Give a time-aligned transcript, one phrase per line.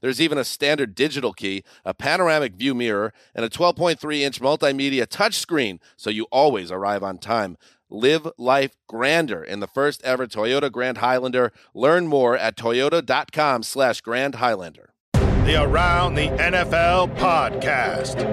[0.00, 5.06] There's even a standard digital key, a panoramic view mirror, and a 12.3 inch multimedia
[5.06, 7.56] touchscreen, so you always arrive on time.
[7.90, 11.52] Live life grander in the first ever Toyota Grand Highlander.
[11.72, 14.90] Learn more at toyota.com slash Grand Highlander.
[15.14, 18.26] The Around the NFL podcast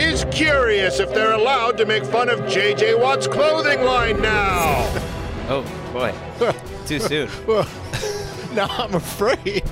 [0.00, 4.88] is curious if they're allowed to make fun of JJ Watt's clothing line now.
[5.48, 6.14] Oh, boy.
[6.86, 7.28] Too soon.
[7.46, 7.68] Well,
[8.54, 9.64] now I'm afraid.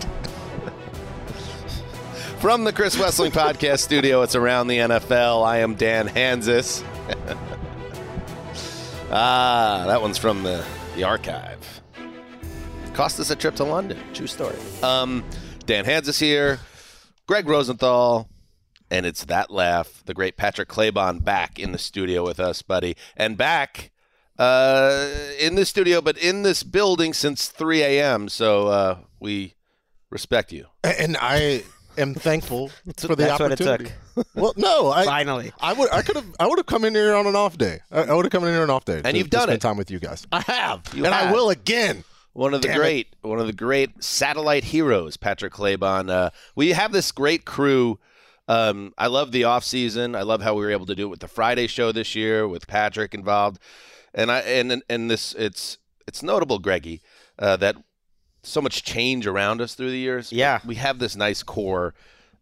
[2.41, 5.46] From the Chris Wesseling Podcast Studio, it's Around the NFL.
[5.46, 6.83] I am Dan Hanzus.
[9.10, 10.64] ah, that one's from the,
[10.96, 11.83] the archive.
[12.94, 13.98] Cost us a trip to London.
[14.14, 14.56] True story.
[14.83, 15.22] Um,
[15.66, 16.61] Dan Hanzus here,
[17.27, 18.27] Greg Rosenthal,
[18.91, 20.02] and it's that laugh.
[20.06, 23.91] The great Patrick Claybon back in the studio with us, buddy, and back
[24.38, 28.30] uh, in the studio, but in this building since 3 a.m.
[28.30, 29.56] So uh, we
[30.08, 30.68] respect you.
[30.83, 31.64] And I
[32.00, 33.84] am thankful for the That's what it opportunity.
[34.16, 34.26] took.
[34.34, 35.52] Well, no, I Finally.
[35.60, 37.80] I would I could have I would have come in here on an off day.
[37.90, 39.00] I, I would have come in here on an off day.
[39.02, 39.60] to- you've done spend it.
[39.60, 40.26] time with you guys.
[40.32, 42.04] I have, You and I will again.
[42.32, 42.80] One of the Damn it.
[42.80, 46.08] great, one of the great satellite heroes, Patrick Claybon.
[46.10, 47.98] Uh, we have this great crew.
[48.46, 50.14] Um, I love the off season.
[50.14, 52.46] I love how we were able to do it with the Friday show this year
[52.46, 53.58] with Patrick involved,
[54.14, 57.00] and I and and this it's it's notable, Greggy,
[57.39, 57.77] uh, that
[58.42, 60.33] so much change around us through the years.
[60.33, 60.61] Yeah.
[60.64, 61.95] we have this nice core.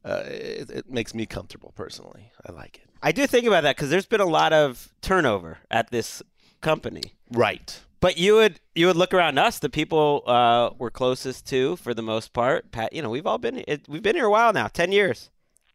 [0.05, 2.31] Uh, it, it makes me comfortable personally.
[2.47, 2.85] I like it.
[3.03, 6.23] I do think about that because there's been a lot of turnover at this
[6.61, 7.03] company.
[7.33, 7.81] Right.
[8.01, 11.95] But you would you would look around us, the people uh, we're closest to for
[11.95, 12.71] the most part.
[12.71, 15.31] Pat, you know, we've all been it, we've been here a while now, ten years,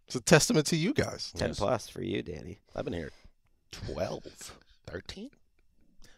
[0.08, 1.34] It's a testament to you guys.
[1.36, 2.60] ten plus for you, Danny.
[2.76, 3.12] I've been here
[3.72, 4.24] 12,
[4.88, 5.30] 13?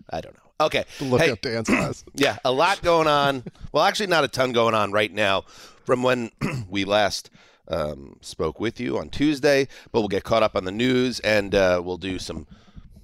[0.09, 0.65] I don't know.
[0.65, 0.85] Okay.
[1.01, 2.03] Look Hey, up Dan's eyes.
[2.13, 3.43] Yeah, a lot going on.
[3.71, 5.41] Well, actually, not a ton going on right now
[5.83, 6.31] from when
[6.69, 7.29] we last
[7.67, 11.53] um, spoke with you on Tuesday, but we'll get caught up on the news and
[11.55, 12.47] uh, we'll do some.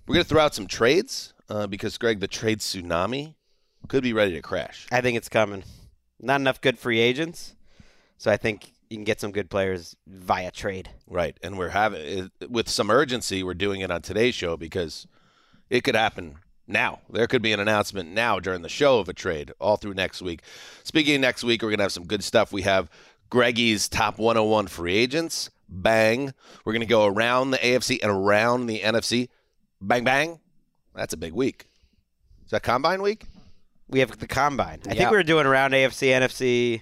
[0.07, 3.35] We're going to throw out some trades uh, because, Greg, the trade tsunami
[3.87, 4.87] could be ready to crash.
[4.91, 5.63] I think it's coming.
[6.19, 7.55] Not enough good free agents,
[8.17, 10.89] so I think you can get some good players via trade.
[11.07, 11.37] Right.
[11.41, 15.07] And we're having with some urgency, we're doing it on today's show because
[15.69, 16.35] it could happen
[16.67, 16.99] now.
[17.09, 20.21] There could be an announcement now during the show of a trade all through next
[20.21, 20.41] week.
[20.83, 22.51] Speaking of next week, we're going to have some good stuff.
[22.51, 22.89] We have
[23.29, 25.49] Greggy's top 101 free agents.
[25.69, 26.33] Bang.
[26.65, 29.29] We're going to go around the AFC and around the NFC.
[29.81, 30.39] Bang, bang.
[30.93, 31.65] That's a big week.
[32.45, 33.23] Is that combine week?
[33.87, 34.79] We have the combine.
[34.85, 34.93] I Yeah.
[34.95, 36.81] think we are doing around AFC, NFC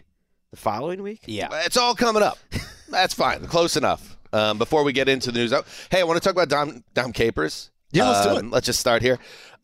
[0.51, 1.22] the following week.
[1.25, 1.50] Yeah.
[1.66, 2.38] It's all coming up.
[2.89, 3.45] That's fine.
[3.45, 4.18] Close enough.
[4.34, 5.51] Um, before we get into the news,
[5.91, 7.72] hey, I want to talk about Dom, Dom Capers.
[7.91, 9.17] Yeah, let's do Um, Let's just start here.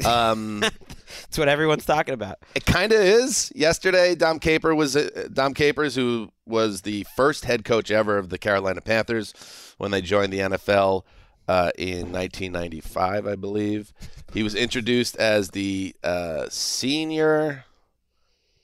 [0.06, 2.40] Um, That's what everyone's talking about.
[2.56, 3.52] It kind of is.
[3.56, 8.30] Yesterday, Dom Caper was uh, Dom Capers, who was the first head coach ever of
[8.30, 9.34] the Carolina Panthers
[9.78, 11.04] when they joined the NFL
[11.48, 13.94] uh, in 1995, I believe.
[14.34, 17.66] He was introduced as the uh, senior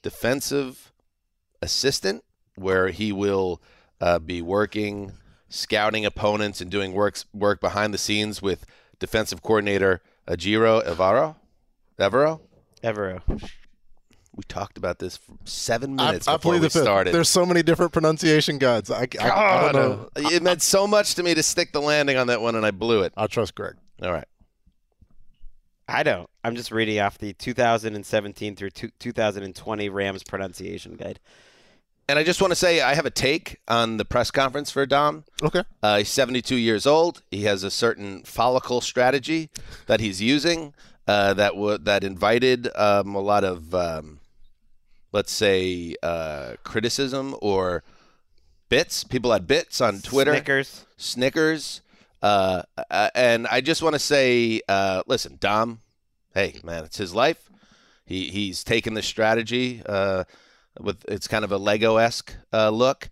[0.02, 0.92] defensive
[1.62, 2.24] assistant,
[2.56, 3.62] where he will
[4.00, 5.14] uh, be working,
[5.50, 8.66] scouting opponents, and doing works work behind the scenes with
[9.02, 11.36] defensive coordinator Ejiro Evaro.
[12.00, 12.40] Evero.
[12.82, 13.22] Evero.
[14.34, 16.84] We talked about this for seven minutes I before plead we the fifth.
[16.84, 17.14] started.
[17.14, 18.90] There's so many different pronunciation guides.
[18.90, 20.10] I, I, I don't know.
[20.16, 22.66] Uh, it meant so much to me to stick the landing on that one, and
[22.66, 23.12] I blew it.
[23.18, 23.76] I trust Greg.
[24.02, 24.28] All right.
[25.90, 26.30] I don't.
[26.46, 31.20] I'm just reading off the 2017 through two, 2020 Rams pronunciation guide.
[32.12, 34.86] And I just want to say I have a take on the press conference for
[34.86, 35.24] Dom.
[35.42, 35.64] Okay.
[35.82, 37.22] Uh, he's 72 years old.
[37.32, 39.50] He has a certain follicle strategy
[39.88, 40.74] that he's using
[41.08, 44.20] uh, that w- that invited um, a lot of, um,
[45.14, 47.82] let's say, uh, criticism or
[48.68, 49.06] bits.
[49.06, 50.34] People had bits on Twitter.
[50.34, 50.86] Snickers.
[50.98, 51.80] Snickers.
[52.22, 55.80] Uh, uh, and I just want to say, uh, listen, Dom,
[56.34, 57.50] hey, man, it's his life.
[58.04, 60.26] He he's taken this strategy uh,
[60.80, 63.10] with it's kind of a Lego esque uh, look.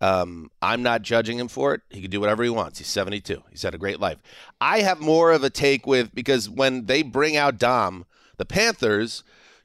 [0.00, 1.82] Um, I'm not judging him for it.
[1.88, 2.78] He can do whatever he wants.
[2.78, 3.40] He's 72.
[3.50, 4.18] He's had a great life.
[4.60, 8.04] I have more of a take with because when they bring out Dom,
[8.36, 9.22] the Panthers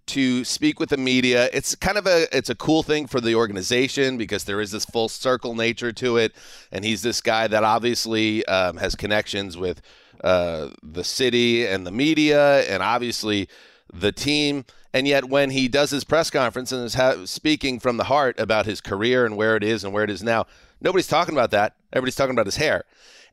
[0.08, 3.36] to speak with the media, it's kind of a it's a cool thing for the
[3.36, 6.34] organization because there is this full circle nature to it,
[6.72, 9.82] and he's this guy that obviously um, has connections with
[10.24, 13.50] uh, the city and the media, and obviously
[13.94, 14.66] the team.
[14.94, 18.39] And yet, when he does his press conference and is ha- speaking from the heart
[18.39, 20.45] about his career and where it is and where it is now,
[20.81, 21.75] nobody's talking about that.
[21.94, 22.84] Everybody's talking about his hair.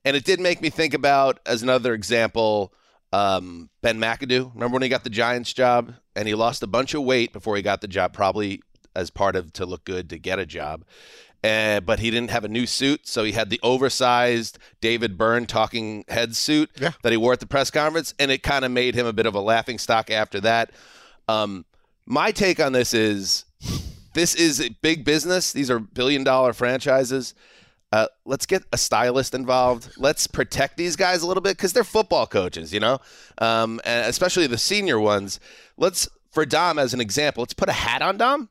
[0.05, 2.73] And it did make me think about, as another example,
[3.13, 4.53] um, Ben McAdoo.
[4.55, 7.57] Remember when he got the Giants job and he lost a bunch of weight before
[7.57, 8.61] he got the job, probably
[8.95, 10.85] as part of to look good to get a job.
[11.43, 15.45] Uh, but he didn't have a new suit, so he had the oversized David Byrne
[15.47, 16.93] talking head suit Yeah.
[17.03, 19.27] that he wore at the press conference, and it kind of made him a bit
[19.27, 20.71] of a laughing stock after that.
[21.29, 21.65] Um,
[22.07, 23.45] my take on this is
[24.15, 25.53] this is a big business.
[25.53, 27.35] These are billion dollar franchises.
[27.93, 29.93] Uh, let's get a stylist involved.
[29.97, 32.99] Let's protect these guys a little bit because they're football coaches, you know,
[33.39, 35.39] um, and especially the senior ones.
[35.77, 38.49] Let's, for Dom as an example, let's put a hat on Dom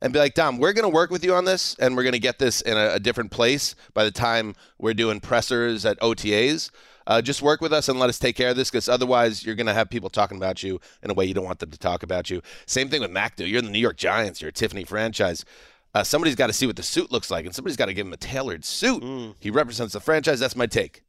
[0.00, 2.14] and be like, Dom, we're going to work with you on this, and we're going
[2.14, 6.00] to get this in a, a different place by the time we're doing pressers at
[6.00, 6.70] OTAs.
[7.06, 9.54] Uh, just work with us and let us take care of this because otherwise you're
[9.54, 11.78] going to have people talking about you in a way you don't want them to
[11.78, 12.42] talk about you.
[12.66, 13.48] Same thing with McAdoo.
[13.48, 14.40] You're in the New York Giants.
[14.40, 15.44] You're a Tiffany franchise.
[15.94, 18.06] Uh, somebody's got to see what the suit looks like, and somebody's got to give
[18.06, 19.02] him a tailored suit.
[19.40, 20.40] He represents the franchise.
[20.40, 21.02] That's my take.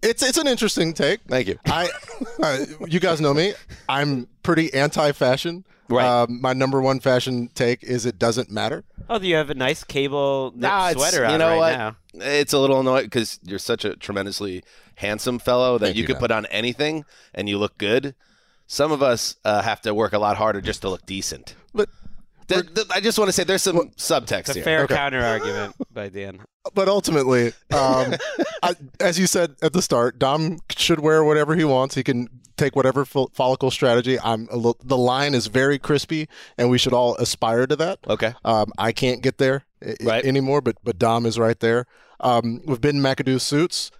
[0.00, 1.22] It's it's an interesting take.
[1.26, 1.58] Thank you.
[1.66, 1.88] I,
[2.42, 3.54] uh, you guys know me.
[3.88, 5.64] I'm pretty anti-fashion.
[5.88, 6.06] Right.
[6.06, 8.84] Um, my number one fashion take is it doesn't matter.
[9.08, 11.78] Oh, you have a nice cable Nah, sweater on you know right what?
[11.78, 11.96] now.
[12.14, 14.62] It's a little annoying because you're such a tremendously
[14.96, 18.14] handsome fellow that Thank you you, could put on anything and you look good.
[18.66, 21.54] Some of us uh, have to work a lot harder just to look decent.
[21.72, 21.88] But
[22.48, 24.64] Th- th- I just want to say there's some subtext It's a here.
[24.64, 24.94] fair Okay.
[24.94, 26.40] counter argument by Dan.
[26.74, 28.14] but ultimately, um,
[28.62, 31.94] I, as you said at the start, Dom should wear whatever he wants.
[31.94, 34.18] He can take whatever fol- follicle strategy.
[34.20, 37.98] I'm a little, the line is very crispy, and we should all aspire to that.
[38.08, 38.34] Okay.
[38.44, 40.24] Um, I can't get there i- i- Right.
[40.24, 41.86] anymore, but but Dom is right there.
[42.20, 43.90] Um, with Ben McAdoo's suits,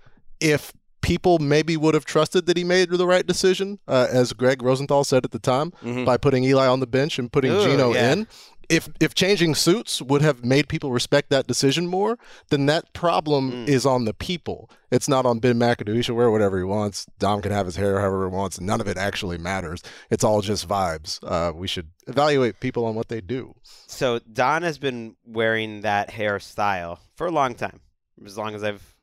[0.40, 0.72] if
[1.08, 5.04] people maybe would have trusted that he made the right decision, uh, as Greg Rosenthal
[5.04, 5.72] said at the time,
[6.04, 8.12] by putting Eli on the bench and putting Ooh, Geno yeah.
[8.12, 8.28] in.
[8.68, 12.18] If if changing suits would have made people respect that decision more,
[12.50, 14.70] then that problem is on the people.
[14.90, 15.94] It's not on Ben McAdoo.
[15.94, 17.06] He should wear whatever he wants.
[17.18, 18.60] Dom can have his hair however he wants.
[18.60, 19.82] None of it actually matters.
[20.10, 21.18] It's all just vibes.
[21.22, 23.54] Uh, we should evaluate people on what they do.
[23.86, 27.80] So Don has been wearing that hairstyle for a long time,
[28.26, 28.94] as long as I've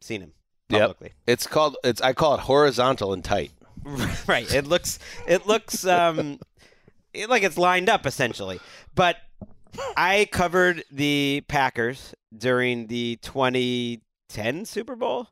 [0.00, 0.32] seen him
[0.70, 0.96] Yep.
[1.26, 1.76] It's called.
[1.84, 3.52] It's I call it horizontal and tight.
[4.26, 4.52] right.
[4.52, 6.38] It looks it looks um
[7.12, 8.60] it, like it's lined up essentially.
[8.94, 9.16] But
[9.96, 15.28] I covered the Packers during the 2010 Super Bowl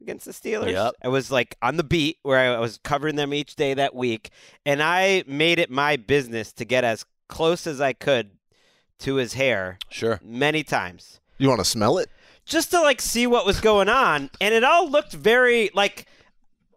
[0.00, 0.72] against the Steelers.
[0.72, 0.94] Yep.
[1.04, 4.30] I was like on the beat where I was covering them each day that week,
[4.64, 8.30] and I made it my business to get as close as I could
[9.00, 10.20] to his hair Sure.
[10.22, 12.08] many times You want to smell it?
[12.50, 16.06] Just to like see what was going on, and it all looked very like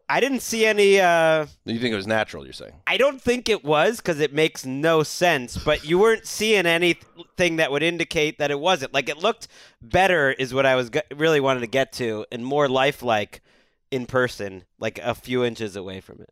[0.09, 0.99] I didn't see any.
[0.99, 2.43] uh You think it was natural?
[2.45, 2.73] You're saying?
[2.87, 7.55] I don't think it was because it makes no sense, but you weren't seeing anything
[7.57, 8.93] that would indicate that it wasn't.
[8.93, 9.47] Like it looked
[9.81, 13.41] better, is what I was really wanted to get to, and more lifelike
[13.91, 16.29] in person, like a few inches away from it.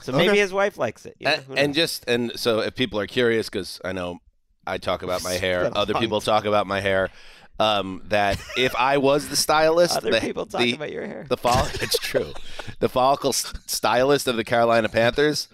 [0.00, 0.38] So maybe Okay.
[0.38, 1.16] his wife likes it.
[1.18, 1.32] you know?
[1.50, 4.20] and, and just and so if people are curious, because I know
[4.66, 7.10] I talk about my hair, other people talk about my hair.
[7.60, 11.26] Um, that if I was the stylist, other the, people talk the, about your hair.
[11.28, 12.32] the fol- it's true,
[12.78, 15.48] the follicle s- stylist of the Carolina Panthers.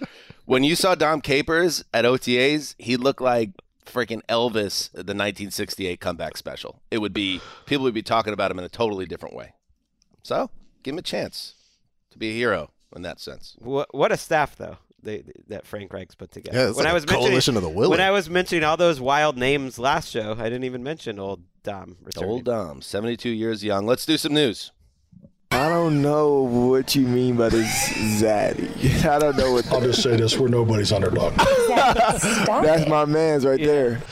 [0.44, 3.52] When you saw Dom Capers at OTAs, he looked like
[3.86, 6.82] freaking Elvis, the 1968 comeback special.
[6.90, 9.54] It would be people would be talking about him in a totally different way.
[10.22, 10.50] So
[10.82, 11.54] give him a chance
[12.10, 13.56] to be a hero in that sense.
[13.58, 16.58] What, what a staff though they, that Frank Reich's put together.
[16.58, 17.90] Yeah, when like I a was mentioning coalition of the willing.
[17.90, 21.42] when I was mentioning all those wild names last show, I didn't even mention old
[21.64, 22.30] Dom returning.
[22.30, 23.86] Old Dom, 72 years young.
[23.86, 24.70] Let's do some news.
[25.50, 27.66] I don't know what you mean by this
[28.20, 29.04] zaddy.
[29.08, 31.32] I don't know what I'll just say this: we're nobody's underdog.
[31.68, 34.02] that's my man's right there.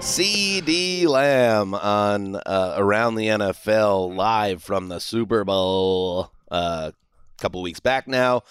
[0.00, 7.62] CeeDee Lamb on uh, Around the NFL live from the Super Bowl uh, a couple
[7.62, 8.42] weeks back now.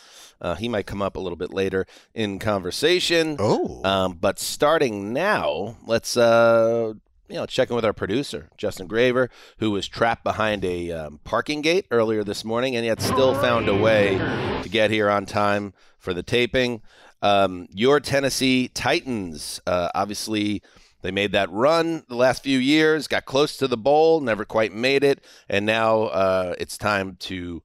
[0.43, 3.37] Uh, he might come up a little bit later in conversation.
[3.39, 3.81] Oh.
[3.83, 6.93] Um, but starting now, let's uh,
[7.29, 11.19] you know, check in with our producer, Justin Graver, who was trapped behind a um,
[11.23, 14.17] parking gate earlier this morning and yet still found a way
[14.61, 16.81] to get here on time for the taping.
[17.21, 20.61] Um, your Tennessee Titans, uh, obviously,
[21.01, 24.73] they made that run the last few years, got close to the bowl, never quite
[24.73, 27.63] made it, and now uh, it's time to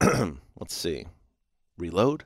[0.00, 1.06] let's see,
[1.78, 2.24] reload,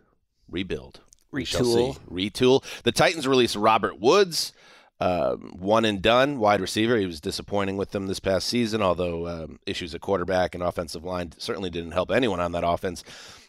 [0.49, 1.00] rebuild,
[1.33, 1.99] Retool.
[2.11, 2.64] retool.
[2.85, 4.52] The Titans released Robert Woods,
[5.00, 6.97] um, one and done wide receiver.
[6.97, 11.05] He was disappointing with them this past season, although um, issues at quarterback and offensive
[11.05, 13.05] line certainly didn't help anyone on that offense.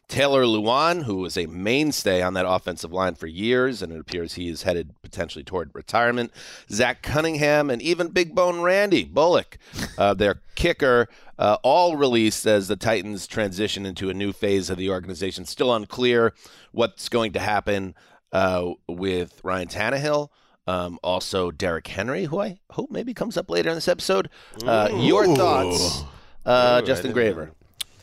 [0.09, 4.33] Taylor Lewan, who was a mainstay on that offensive line for years, and it appears
[4.33, 6.33] he is headed potentially toward retirement.
[6.71, 9.59] Zach Cunningham and even Big Bone Randy Bullock,
[9.99, 14.79] uh, their kicker, uh, all released as the Titans transition into a new phase of
[14.79, 15.45] the organization.
[15.45, 16.33] Still unclear
[16.71, 17.93] what's going to happen
[18.31, 20.29] uh, with Ryan Tannehill.
[20.65, 24.29] Um, also, Derrick Henry, who I hope maybe comes up later in this episode.
[24.65, 26.03] Uh, your thoughts,
[26.47, 27.51] uh, Justin Graver?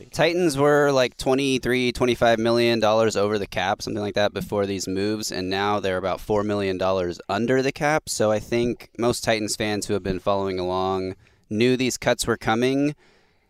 [0.05, 4.87] Titans were like 23, 25 million dollars over the cap, something like that before these
[4.87, 8.07] moves, and now they're about 4 million dollars under the cap.
[8.09, 11.15] So I think most Titans fans who have been following along
[11.49, 12.95] knew these cuts were coming.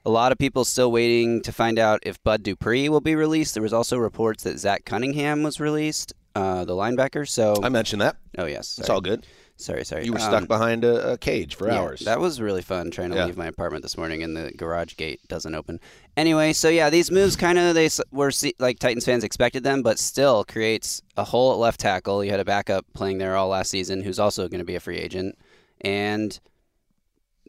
[0.05, 3.53] A lot of people still waiting to find out if Bud Dupree will be released.
[3.53, 7.27] There was also reports that Zach Cunningham was released, uh, the linebacker.
[7.27, 8.15] So I mentioned that.
[8.37, 9.25] oh yes, It's all good.
[9.59, 10.05] Sorry, sorry.
[10.05, 12.01] You were Um, stuck behind a, a cage for yeah, hours.
[12.01, 13.25] That was really fun trying to Yeah.
[13.25, 15.79] leave my apartment this morning and the garage gate doesn't open.
[16.15, 19.97] Anyway, so yeah, these moves kind of they were like Titans fans expected them, but
[19.97, 22.23] still creates a hole at left tackle.
[22.23, 24.79] You had a backup playing there all last season who's also going to be a
[24.79, 25.35] free agent
[25.81, 26.39] and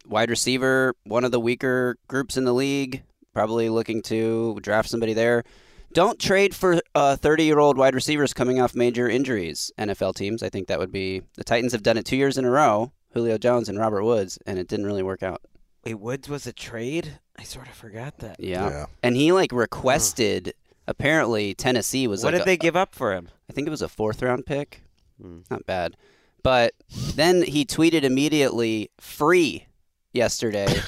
[0.07, 3.03] wide receiver, one of the weaker groups in the league,
[3.35, 5.45] probably looking to draft somebody there.
[5.92, 10.42] Don't trade for uh, 30 year old wide receivers coming off major injuries, NFL teams.
[10.42, 11.23] I think that would be.
[11.37, 14.38] The Titans have done it two years in a row, Julio Jones and Robert Woods,
[14.47, 15.40] and it didn't really work out.
[15.85, 17.18] Wait, Woods was a trade?
[17.38, 18.37] I sort of forgot that.
[18.38, 18.68] Yeah.
[18.68, 18.87] Yeah.
[19.02, 20.52] And he, like, requested,
[20.87, 22.40] apparently, Tennessee was a What like.
[22.40, 23.28] did a- they give up for him?
[23.49, 24.83] I think it was a fourth round pick.
[25.21, 25.40] Hmm.
[25.50, 25.97] Not bad.
[26.42, 26.75] But
[27.14, 29.66] then he tweeted immediately free
[30.12, 30.66] yesterday.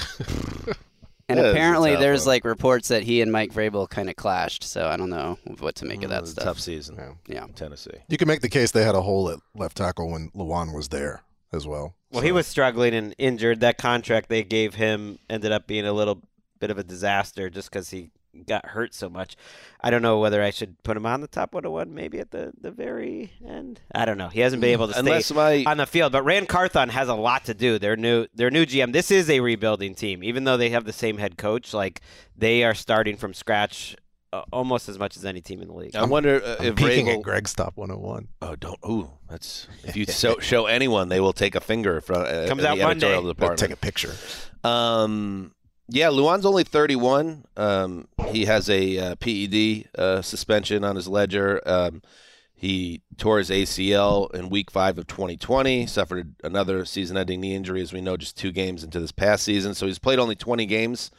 [1.30, 2.34] and That is a apparently there's one.
[2.34, 4.62] like reports that he and Mike Vrabel kind of clashed.
[4.64, 6.44] So I don't know what to make of It that was a stuff.
[6.44, 6.96] tough season.
[6.98, 7.12] Yeah.
[7.26, 7.46] Yeah.
[7.54, 7.90] Tennessee.
[8.08, 10.88] You can make the case they had a hole at left tackle when Lewan was
[10.88, 11.22] there
[11.52, 11.94] as well.
[12.10, 13.60] Well, So- he was struggling and injured.
[13.60, 16.22] That contract they gave him ended up being a little
[16.58, 18.10] bit of a disaster just because he
[18.46, 19.36] got hurt so much.
[19.80, 22.52] I don't know whether I should put him on the top 101 maybe at the,
[22.60, 23.80] the very end.
[23.94, 24.28] I don't know.
[24.28, 26.12] He hasn't been able to stay my on the field.
[26.12, 27.78] But Ran Carthon has a lot to do.
[27.78, 28.92] Their new their new GM.
[28.92, 31.72] This is a rebuilding team, even though they have the same head coach.
[31.74, 32.00] Like
[32.36, 33.96] they are starting from scratch
[34.32, 35.96] uh, almost as much as any team in the league.
[35.96, 37.16] I wonder uh, if peeking Vrabel.
[37.18, 38.28] at Greg's top 101.
[38.42, 38.78] Oh, don't.
[38.88, 42.62] Ooh, that's if you so, show anyone, they will take a finger from uh, Comes
[42.62, 43.06] the out Monday.
[43.06, 43.58] editorial But department.
[43.58, 44.14] take a picture.
[44.62, 45.52] Um,
[45.90, 47.44] yeah, Lewan's only 31.
[47.56, 51.60] Um, he has a uh, PED uh, suspension on his ledger.
[51.66, 52.02] Um,
[52.54, 57.80] he tore his ACL in week five of 2020, suffered another season ending knee injury,
[57.80, 59.74] as we know, just two games into this past season.
[59.74, 61.10] So he's played only 20 games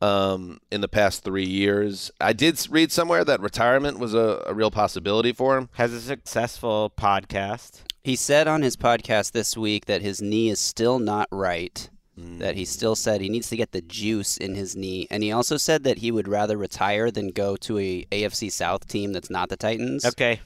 [0.00, 2.10] um, in the past three years.
[2.20, 5.68] I did read somewhere that retirement was a, a real possibility for him.
[5.74, 7.82] Has a successful podcast.
[8.02, 11.90] He said on his podcast this week that his knee is still not right.
[12.38, 15.32] That he still said he needs to get the juice in his knee, and he
[15.32, 19.30] also said that he would rather retire than go to a AFC South team that's
[19.30, 20.04] not the Titans.
[20.04, 20.40] Okay.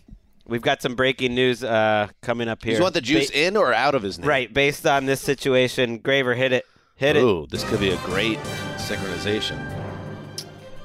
[0.46, 2.72] We've got some breaking news uh, coming up here.
[2.72, 4.26] Does he want the juice Ba- in or out of his knee?
[4.26, 6.66] right, based on this situation, Graver hit it.
[6.96, 7.22] Hit it.
[7.22, 8.38] Ooh, this could be a great
[8.76, 9.83] synchronization.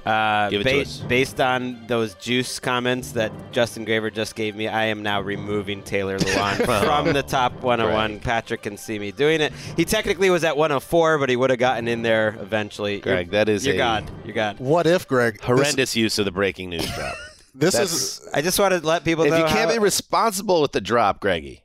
[0.09, 0.97] Uh, Give it to ba- us.
[0.99, 5.83] Based on those juice comments that Justin Graver just gave me, I am now removing
[5.83, 8.11] Taylor Lewan from the top 101.
[8.13, 8.21] Greg.
[8.23, 9.53] Patrick can see me doing it.
[9.77, 12.99] He technically was at 104, but he would have gotten in there eventually.
[12.99, 14.09] Greg, You're- that is you're a- God.
[14.25, 14.59] You're God.
[14.59, 15.35] What if, Greg?
[15.35, 17.15] this- Horrendous use of the breaking news drop.
[17.55, 19.33] This, That's- is I just wanted to let people know.
[19.33, 19.45] if know.
[19.47, 21.63] you can't how- be responsible with the drop, Greggy,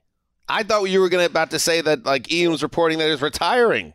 [0.48, 3.08] I thought you were going to about to say that like Ian was reporting that
[3.10, 3.92] he's retiring.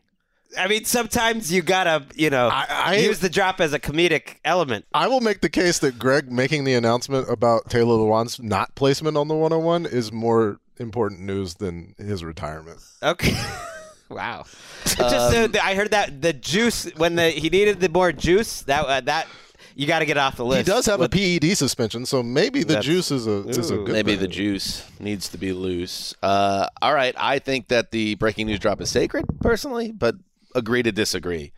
[0.57, 4.37] I mean, sometimes you gotta, you know, I- I- use the drop as a comedic
[4.43, 4.85] element.
[4.93, 9.15] I will make the case that Greg making the announcement about Taylor Lewan's not placement
[9.15, 12.79] on the 101 is more important news than his retirement.
[13.03, 13.39] Okay.
[14.09, 14.45] wow.
[14.85, 18.85] Just uh, I heard that the juice when the he needed the more juice that
[18.85, 19.27] uh, that
[19.75, 20.67] you got to get off the list.
[20.67, 23.75] He does have a PED suspension, so maybe the That's- juice is a is a
[23.77, 24.21] good Maybe thing.
[24.21, 26.13] the juice needs to be loose.
[26.23, 30.15] Uh, all right, I think that the breaking news drop is sacred, personally, but
[30.55, 31.51] agree to disagree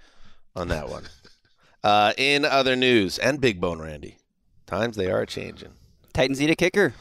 [0.56, 1.06] on that one.
[1.84, 4.18] Uh, in other news, and Big Bone Randy,
[4.68, 5.74] times they are changing.
[6.14, 6.94] Titans need a kicker.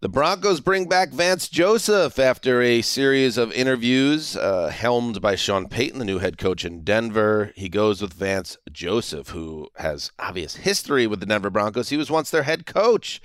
[0.00, 5.68] The Broncos bring back Vance Joseph after a series of interviews uh, helmed by Sean
[5.68, 7.52] Payton, the new head coach in Denver.
[7.56, 11.88] He goes with Vance Joseph, who has obvious history with the Denver Broncos.
[11.88, 13.22] He was once their head coach,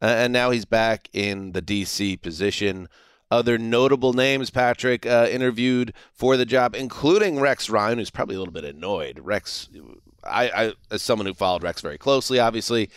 [0.00, 2.88] uh, and now he's back in the DC position.
[3.32, 8.38] Other notable names Patrick uh, interviewed for the job, including Rex Ryan, who's probably a
[8.38, 9.18] little bit annoyed.
[9.22, 9.70] Rex,
[10.22, 12.90] I, I as someone who followed Rex very closely, obviously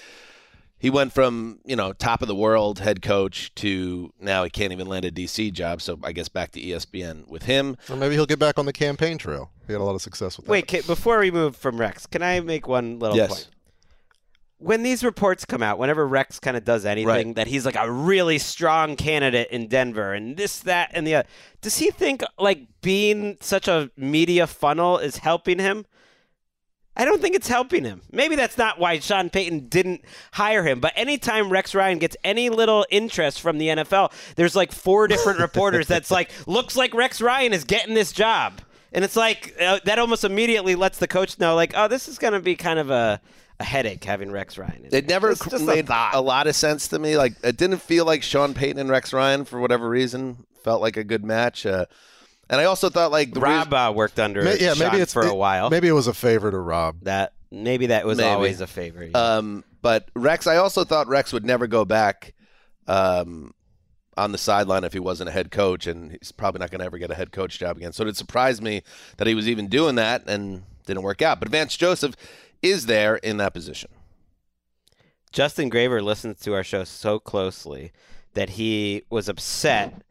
[0.78, 4.74] he went from you know top of the world head coach to now he can't
[4.74, 5.82] even land a DC job.
[5.82, 7.78] So I guess back to ESPN with him.
[7.90, 9.52] Or maybe he'll get back on the campaign trail.
[9.68, 10.52] He had a lot of success with that.
[10.52, 13.30] Wait, ca- before we move from Rex, can I make one little Yes.
[13.30, 13.50] point?
[14.58, 17.36] When these reports come out, whenever Rex kind of does anything, Right.
[17.36, 21.28] that he's like a really strong candidate in Denver and this, that, and the other,
[21.62, 25.86] does he think like being such a media funnel is helping him?
[26.98, 28.02] I don't think it's helping him.
[28.14, 30.80] Maybe that's not why Sean Payton didn't hire him.
[30.80, 35.40] But anytime Rex Ryan gets any little interest from the NFL, there's like four different
[35.40, 38.62] reporters that's like, looks like Rex Ryan is getting this job.
[38.94, 42.18] And it's like, uh, that almost immediately lets the coach know, like, oh, this is
[42.18, 43.20] going to be kind of a,
[43.60, 44.88] a headache having Rex Ryan.
[44.92, 46.14] It never Just- just made thought.
[46.14, 47.18] a lot of sense to me.
[47.18, 50.98] Like it didn't feel like Sean Payton and Rex Ryan for whatever reason felt like
[50.98, 51.66] a good match.
[51.66, 51.86] Uh,
[52.50, 55.14] and I also thought like the Rob uh, worked under Ma- yeah, Sean maybe it's
[55.14, 55.70] for a it- while.
[55.70, 56.98] Maybe it was a favor to Rob.
[57.04, 58.28] that maybe that was Maybe.
[58.30, 59.08] always a favor.
[59.14, 62.34] Um, but Rex, I also thought Rex would never go back
[62.88, 63.54] um,
[64.18, 66.86] on the sideline if he wasn't a head coach, and he's probably not going to
[66.86, 67.94] ever get a head coach job again.
[67.94, 68.82] So it surprised me
[69.18, 71.40] that he was even doing that and didn't work out.
[71.40, 72.16] But Vance Joseph
[72.66, 73.92] is there in that position.
[75.32, 77.92] Justin Graver listens to our show so closely
[78.34, 80.02] that he was upset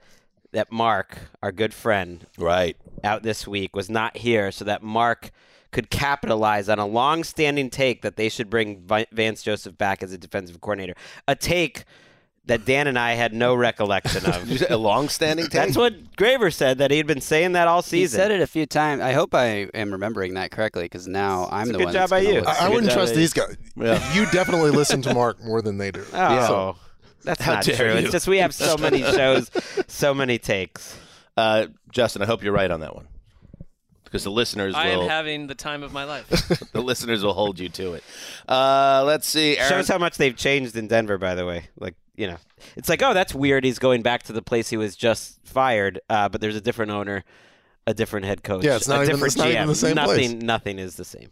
[0.52, 2.76] that Mark, our good friend, Right.
[3.02, 5.30] out this week was not here so that Mark
[5.72, 10.18] could capitalize on a long-standing take that they should bring Vance Joseph back as a
[10.18, 10.94] defensive coordinator.
[11.26, 11.84] A take
[12.46, 14.62] that Dan and I had no recollection of.
[14.70, 15.52] a long-standing take.
[15.52, 17.98] That's what Graver said that he had been saying that all season.
[17.98, 18.18] He season.
[18.18, 19.00] said it a few times.
[19.00, 21.92] I hope I am remembering that correctly because now I'm a the good one.
[21.94, 22.42] job that's by you.
[22.46, 23.56] I, I wouldn't trust these guys.
[23.76, 24.12] Yeah.
[24.14, 26.04] You definitely listen to Mark more than they do.
[26.14, 26.76] Oh,
[27.22, 27.74] that's How not true.
[27.92, 27.92] you.
[27.92, 29.50] It's just we have so many shows,
[29.86, 30.94] so many takes.
[31.38, 33.08] Uh, Justin, I hope you're right on that one,
[34.04, 36.28] because the listeners I am having the time of my life.
[36.72, 38.04] the listeners will hold you to it.
[38.46, 39.56] Uh, let's see.
[39.56, 41.68] Aaron, Shows how much they've changed in Denver, by the way.
[41.78, 42.36] Like, you know,
[42.76, 43.64] it's like, oh, that's weird.
[43.64, 46.92] He's going back to the place he was just fired, uh, but there's a different
[46.92, 47.24] owner,
[47.86, 48.64] a different head coach.
[48.64, 49.66] Yeah, it's not a even- different it's not even GM.
[49.66, 50.42] the same nothing, place.
[50.42, 51.30] nothing is the same.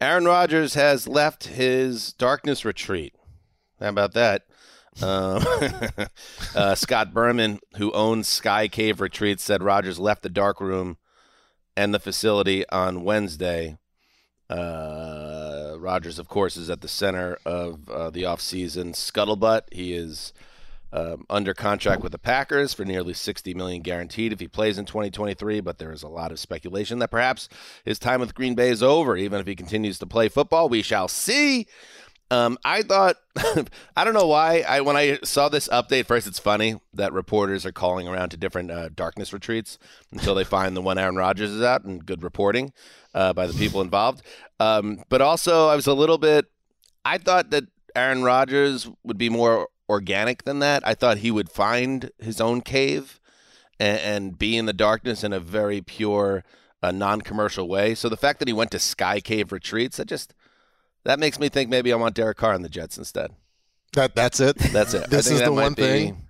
[0.00, 3.14] Aaron Rodgers has left his darkness retreat.
[3.80, 4.42] How about that?
[5.02, 5.42] Um,
[6.54, 10.98] uh, Scott Berman, who owns Sky Cave Retreats, said Rodgers left the dark room
[11.76, 13.76] and the facility on Wednesday.
[14.48, 14.56] Uh,
[15.86, 19.72] Rodgers, of course, is at the center of uh, the offseason scuttlebutt.
[19.72, 20.32] He is
[20.92, 24.84] um, under contract with the Packers for nearly 60 million guaranteed if he plays in
[24.84, 27.48] 2023, but there is a lot of speculation that perhaps
[27.84, 30.68] his time with Green Bay is over even if he continues to play football.
[30.68, 31.68] We shall see.
[32.30, 33.16] Um, I thought,
[33.96, 34.64] I don't know why.
[34.66, 38.36] I when I saw this update first, it's funny that reporters are calling around to
[38.36, 39.78] different uh, darkness retreats
[40.10, 42.72] until they find the one Aaron Rodgers is at, and good reporting
[43.14, 44.22] uh, by the people involved.
[44.58, 46.46] Um, but also, I was a little bit.
[47.04, 50.86] I thought that Aaron Rodgers would be more organic than that.
[50.86, 53.20] I thought he would find his own cave
[53.78, 56.44] and, and be in the darkness in a very pure,
[56.82, 57.94] uh, non-commercial way.
[57.94, 60.34] So the fact that he went to Sky Cave retreats, that just
[61.06, 63.32] that makes me think maybe I want Derek Carr on the Jets instead.
[63.94, 64.56] That that's it.
[64.58, 65.04] That's it.
[65.04, 66.22] I This think is that the one be- thing.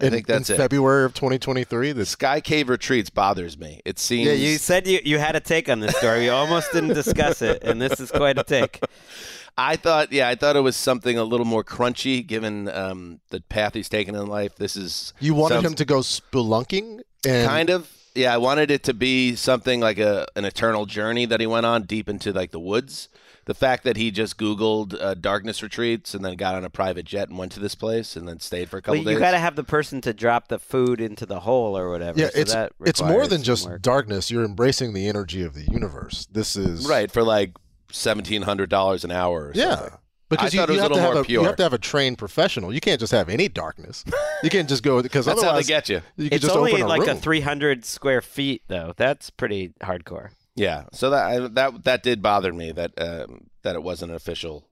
[0.00, 0.58] I in, think that's in it.
[0.58, 1.92] February of 2023.
[1.92, 3.80] The Sky Cave retreats bothers me.
[3.84, 4.26] It seems.
[4.26, 6.24] Yeah, you said you, you had a take on this story.
[6.24, 8.80] You almost didn't discuss it, and this is quite a take.
[9.56, 13.40] I thought, yeah, I thought it was something a little more crunchy given um, the
[13.42, 14.56] path he's taken in life.
[14.56, 18.70] This is you wanted sounds- him to go spelunking and kind of yeah i wanted
[18.70, 22.32] it to be something like a an eternal journey that he went on deep into
[22.32, 23.08] like the woods
[23.46, 27.04] the fact that he just googled uh, darkness retreats and then got on a private
[27.04, 29.12] jet and went to this place and then stayed for a couple Well, days.
[29.12, 31.90] you days got to have the person to drop the food into the hole or
[31.90, 32.18] whatever.
[32.18, 33.82] Yeah, so it's that it's more than just work.
[33.82, 34.30] darkness.
[34.30, 36.26] You're embracing the energy of the universe.
[36.32, 37.52] This is right for like
[37.92, 39.74] $1700 an hour or Yeah.
[39.76, 39.98] something.
[40.30, 41.44] Because I you, thought it you was a have to little have more a, you
[41.44, 42.72] have to have a trained professional.
[42.72, 44.04] You can't just have any darkness.
[44.42, 46.56] You can't just go because that's how they otherwise get you you could It's just
[46.56, 48.94] only open a like a 300 square feet, though.
[48.96, 50.30] That's pretty hardcore.
[50.56, 54.16] Yeah so that I, that that did bother me that um, that it wasn't an
[54.16, 54.68] official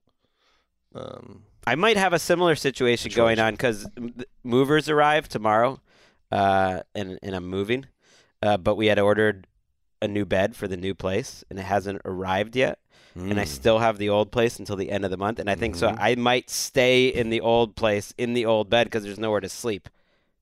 [0.95, 3.87] um, I might have a similar situation going on because
[4.43, 5.81] movers arrive tomorrow,
[6.31, 7.87] uh, and and I'm moving,
[8.43, 9.47] uh, but we had ordered
[10.01, 12.81] a new bed for the new place and it hasn't arrived yet.
[13.15, 13.39] and Hmm.
[13.39, 15.39] I still have the old place until the end of the month.
[15.39, 15.95] And I think so.
[15.97, 19.49] I might stay in the old place in the old bed because there's nowhere to
[19.49, 19.89] sleep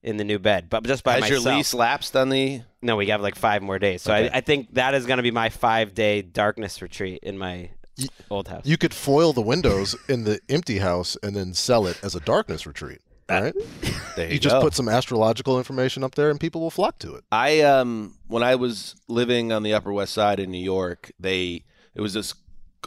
[0.02, 1.44] in the new bed, but just by Has myself.
[1.44, 2.62] your lease lapsed on the?
[2.82, 4.02] No, we have like five more days.
[4.02, 4.30] So Okay.
[4.30, 7.70] I, I think that is going to be my five day darkness retreat in my
[7.98, 8.64] Y- old house.
[8.64, 12.20] You could foil the windows in the empty house and then sell it as a
[12.20, 13.00] darkness retreat.
[13.28, 13.54] All right.
[14.16, 14.60] There you, You just go.
[14.60, 17.22] put some astrological information up there, and people will flock to it.
[17.30, 21.62] I um when I was living on the Upper West Side in New York, they
[21.94, 22.34] it was this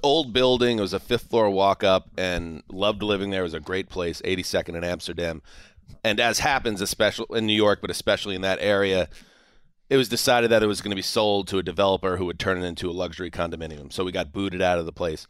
[0.04, 0.80] old building.
[0.80, 3.42] It was a fifth floor walk up, and loved living there.
[3.42, 5.42] It was a great place, 82nd in Amsterdam.
[6.04, 9.08] And as happens, especially in New York, but especially in that area,
[9.90, 12.40] it was decided that it was going to be sold to a developer who would
[12.40, 13.92] turn it into a luxury condominium.
[13.92, 15.28] So we got booted out of the place.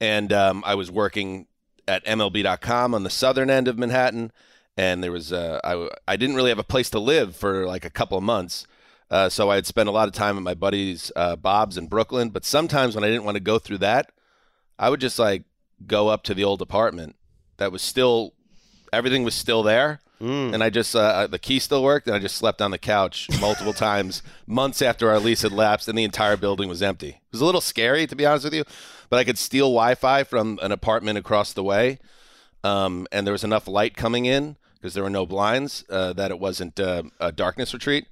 [0.00, 1.46] And um, I was working
[1.86, 4.30] at MLB.com on the southern end of Manhattan,
[4.76, 7.84] and there was uh, I I didn't really have a place to live for like
[7.84, 8.66] a couple of months.
[9.10, 11.86] Uh, so I had spent a lot of time at my buddies uh, Bob's in
[11.86, 12.28] Brooklyn.
[12.28, 14.12] But sometimes when I didn't want to go through that,
[14.78, 15.44] I would just like
[15.86, 17.16] go up to the old apartment
[17.56, 18.34] that was still
[18.92, 20.00] everything was still there.
[20.20, 23.28] And I just uh, the key still worked, and I just slept on the couch
[23.40, 27.10] multiple times, months after our lease had lapsed, and the entire building was empty.
[27.10, 28.64] It was a little scary, to be honest with you,
[29.10, 32.00] but I could steal Wi-Fi from an apartment across the way,
[32.64, 36.32] um, and there was enough light coming in because there were no blinds uh, that
[36.32, 38.06] it wasn't uh, a darkness retreat,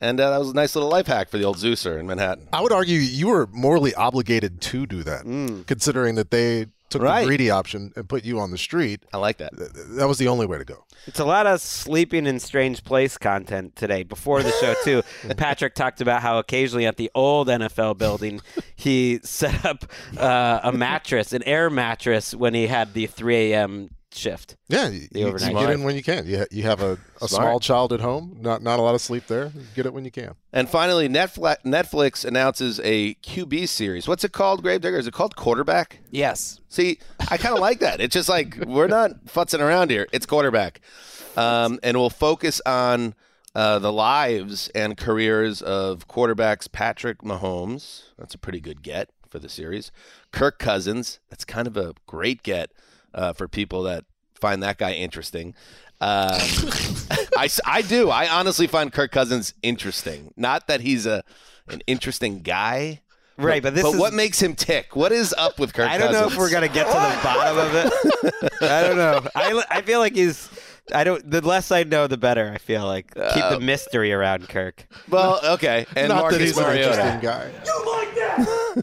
[0.00, 2.48] and uh, that was a nice little life hack for the old Zeuser in Manhattan.
[2.52, 5.22] I would argue you were morally obligated to do that,
[5.68, 7.20] considering that they took Right.
[7.22, 9.02] the greedy option and put you on the street.
[9.12, 9.56] I like that.
[9.56, 10.84] Th- That was the only way to go.
[11.06, 14.02] It's a lot of sleeping in strange place content today.
[14.04, 15.02] Before the show, too,
[15.36, 18.40] Patrick talked about how occasionally at the old NFL building,
[18.76, 19.84] he set up
[20.16, 23.90] uh, a mattress, an air mattress, when he had the 3 a.m.
[24.14, 24.56] shift.
[24.68, 26.26] Yeah, you, you- you get in when you can.
[26.26, 29.00] You, ha- you have a, a small child at home, not not a lot of
[29.00, 29.52] sleep there.
[29.74, 30.34] Get it when you can.
[30.52, 34.06] And finally, Netflix, Netflix announces a QB series.
[34.08, 34.98] What's it called, Gravedigger?
[34.98, 36.00] Is it called Quarterback?
[36.10, 36.60] Yes.
[36.68, 36.98] See,
[37.30, 38.00] I kind of like that.
[38.00, 40.06] It's just like we're not futzing around here.
[40.12, 40.80] It's quarterback,
[41.36, 43.14] um, and we'll focus on
[43.54, 48.04] uh, the lives and careers of quarterbacks Patrick Mahomes.
[48.18, 49.90] That's a pretty good get for the series.
[50.30, 51.20] Kirk Cousins.
[51.30, 52.70] That's kind of a great get
[53.14, 55.54] uh, for people that find that guy interesting.
[56.00, 56.30] Um,
[57.38, 58.10] I, s- I do.
[58.10, 60.32] I honestly find Kirk Cousins interesting.
[60.36, 61.22] Not that he's a
[61.68, 63.02] an interesting guy.
[63.38, 64.94] Right, but this but is- what makes him tick?
[64.96, 67.58] What is up with Kirk I don't know if we're gonna get to the bottom
[67.58, 68.52] of it.
[68.62, 69.26] I don't know.
[69.34, 70.48] I, I feel like he's.
[70.92, 71.28] I don't.
[71.30, 72.50] The less I know, the better.
[72.52, 74.86] I feel like keep the mystery around Kirk.
[75.08, 77.52] Well, okay, and not Marcus that he's an interesting guy.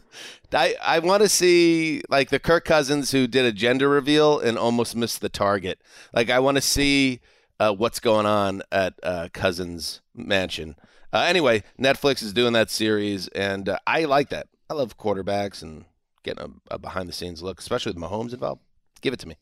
[0.54, 4.58] I, I want to see like the Kirk Cousins who did a gender reveal and
[4.58, 5.80] almost missed the target.
[6.12, 7.20] Like I want to see
[7.58, 10.76] uh, what's going on at uh, Cousins Mansion.
[11.12, 14.46] Uh, anyway, Netflix is doing that series, and uh, I like that.
[14.68, 15.84] I love quarterbacks and
[16.22, 18.62] getting a, a behind the scenes look, especially with Mahomes involved.
[19.00, 19.36] Give it to me.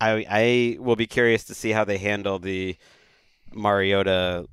[0.00, 2.76] I I will be curious to see how they handle the
[3.52, 4.48] Mariota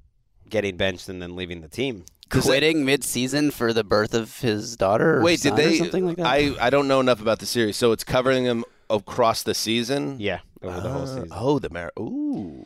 [0.49, 2.06] getting benched and then leaving the team.
[2.30, 5.20] Quitting mid-season for the birth of his daughter.
[5.20, 5.78] Or Wait, did son or they?
[5.78, 6.26] something like that?
[6.26, 10.18] I I don't know enough about the series, so it's covering them across the season.
[10.20, 11.30] Yeah, over the whole Uh, season.
[11.32, 11.92] Oh, the Mar.
[12.00, 12.66] Ooh.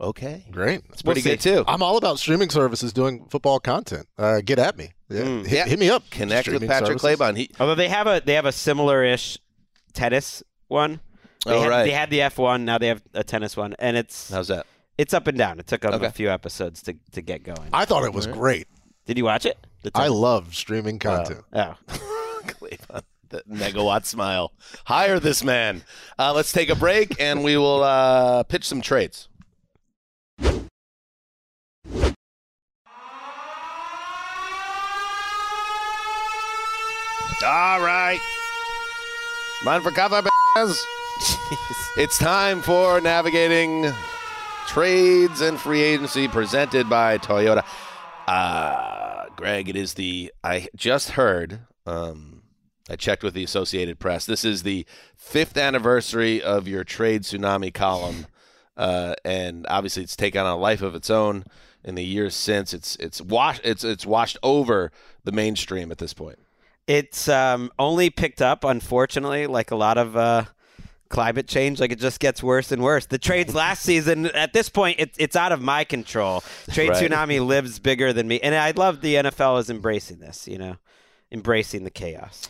[0.00, 0.44] Okay.
[0.50, 0.80] Great.
[0.92, 1.64] It's pretty We'll good too.
[1.68, 4.06] I'm all about streaming services doing football content.
[4.18, 4.90] Uh, get at me.
[5.08, 5.46] Yeah, Mm.
[5.46, 5.64] hit, Yeah.
[5.66, 6.02] hit me up.
[6.10, 7.18] Connect with Streaming Patrick services.
[7.20, 7.36] Claybon.
[7.36, 9.38] He Although they have a they have a similar-ish
[9.92, 11.00] tennis one.
[11.46, 11.84] They Oh, had, right.
[11.84, 12.62] They had the F1.
[12.64, 14.66] Now they have a tennis one, and it's how's that?
[14.98, 15.58] It's up and down.
[15.58, 16.06] It took them Okay.
[16.06, 17.68] a few episodes to, to get going.
[17.72, 18.66] I thought it was great.
[19.06, 19.58] Did you watch it?
[19.94, 21.40] I love streaming content.
[21.52, 21.76] oh.
[22.46, 23.02] Claybon.
[23.30, 24.52] The megawatt smile.
[24.84, 25.82] Hire this man.
[26.18, 29.28] Uh, let's take a break and we will uh, pitch some trades.
[37.44, 38.18] All right.
[39.64, 40.86] Mind for cover, b****s.
[41.96, 43.92] It's time for navigating
[44.66, 47.64] trades and free agency presented by Toyota.
[48.26, 51.60] Uh, Greg, it is the I just heard.
[51.86, 52.42] Um,
[52.88, 54.26] I checked with the Associated Press.
[54.26, 58.26] This is the fifth anniversary of your trade tsunami column,
[58.76, 61.44] uh, and obviously it's taken on a life of its own
[61.82, 62.74] in the years since.
[62.74, 64.90] It's it's washed it's it's washed over
[65.24, 66.38] the mainstream at this point.
[66.86, 70.44] It's um, only picked up, unfortunately, like a lot of uh,
[71.08, 71.80] climate change.
[71.80, 73.06] Like it just gets worse and worse.
[73.06, 76.42] The trades last season, at this point, it, it's out of my control.
[76.70, 77.10] Trade Right.
[77.10, 80.46] tsunami lives bigger than me, and I love the NFL is embracing this.
[80.48, 80.76] You know,
[81.32, 82.48] embracing the chaos.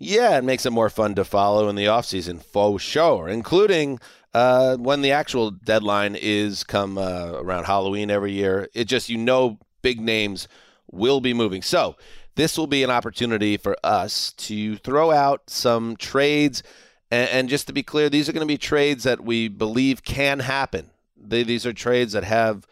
[0.00, 3.98] Yeah, it makes it more fun to follow in the offseason, faux sure, including
[4.32, 8.68] uh, when the actual deadline is come uh, around Halloween every year.
[8.74, 10.46] It just, you know, big names
[10.92, 11.62] will be moving.
[11.62, 11.96] So
[12.36, 16.62] this will be an opportunity for us to throw out some trades.
[17.10, 20.02] And, and just to be clear, these are going to be trades that we believe
[20.02, 20.90] can happen.
[21.16, 22.66] They, these are trades that have,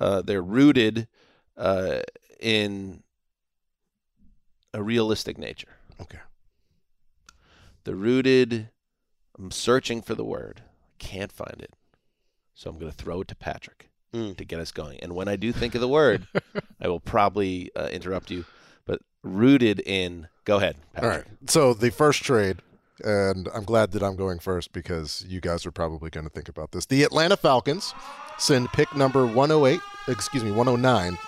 [0.00, 1.08] uh, they're rooted
[1.56, 2.00] uh,
[2.40, 3.02] in
[4.74, 5.76] a realistic nature.
[6.00, 6.18] Okay.
[7.84, 8.68] They're rooted,
[9.38, 10.62] I'm searching for the word,
[10.98, 11.72] can't find it.
[12.54, 14.38] So I'm going to throw it to Patrick Mm.
[14.38, 14.98] to get us going.
[15.00, 16.26] And when I do think of the word,
[16.80, 18.46] I will probably uh, interrupt you.
[18.86, 21.26] But rooted in, go ahead, All Patrick.
[21.26, 21.50] right.
[21.50, 22.56] So the first trade,
[23.04, 26.48] and I'm glad that I'm going first because you guys are probably going to think
[26.48, 26.86] about this.
[26.86, 27.94] The Atlanta Falcons
[28.38, 31.18] send pick number 108, excuse me, 109,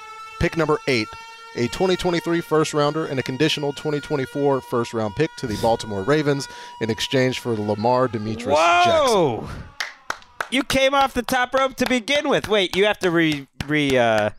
[0.40, 1.08] pick number eight,
[1.56, 6.46] a 2023 first rounder and a conditional 2024 first round pick to the Baltimore Ravens
[6.80, 8.92] in exchange for Lamar Demetrius Jackson.
[9.16, 9.48] Whoa!
[10.52, 12.48] You came off the top rope to begin with.
[12.48, 14.30] Wait, you have to re re uh,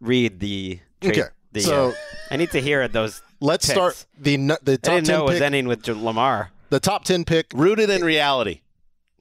[0.00, 0.80] read the.
[1.00, 1.92] Trade, Okay, the, so- uh,
[2.30, 3.22] I need to hear those.
[3.40, 3.74] Let's picks.
[3.74, 5.42] start the the I didn't know 10 it was pick.
[5.42, 6.50] ending with Lamar.
[6.70, 7.46] The top 10 pick.
[7.54, 8.60] Rooted in reality.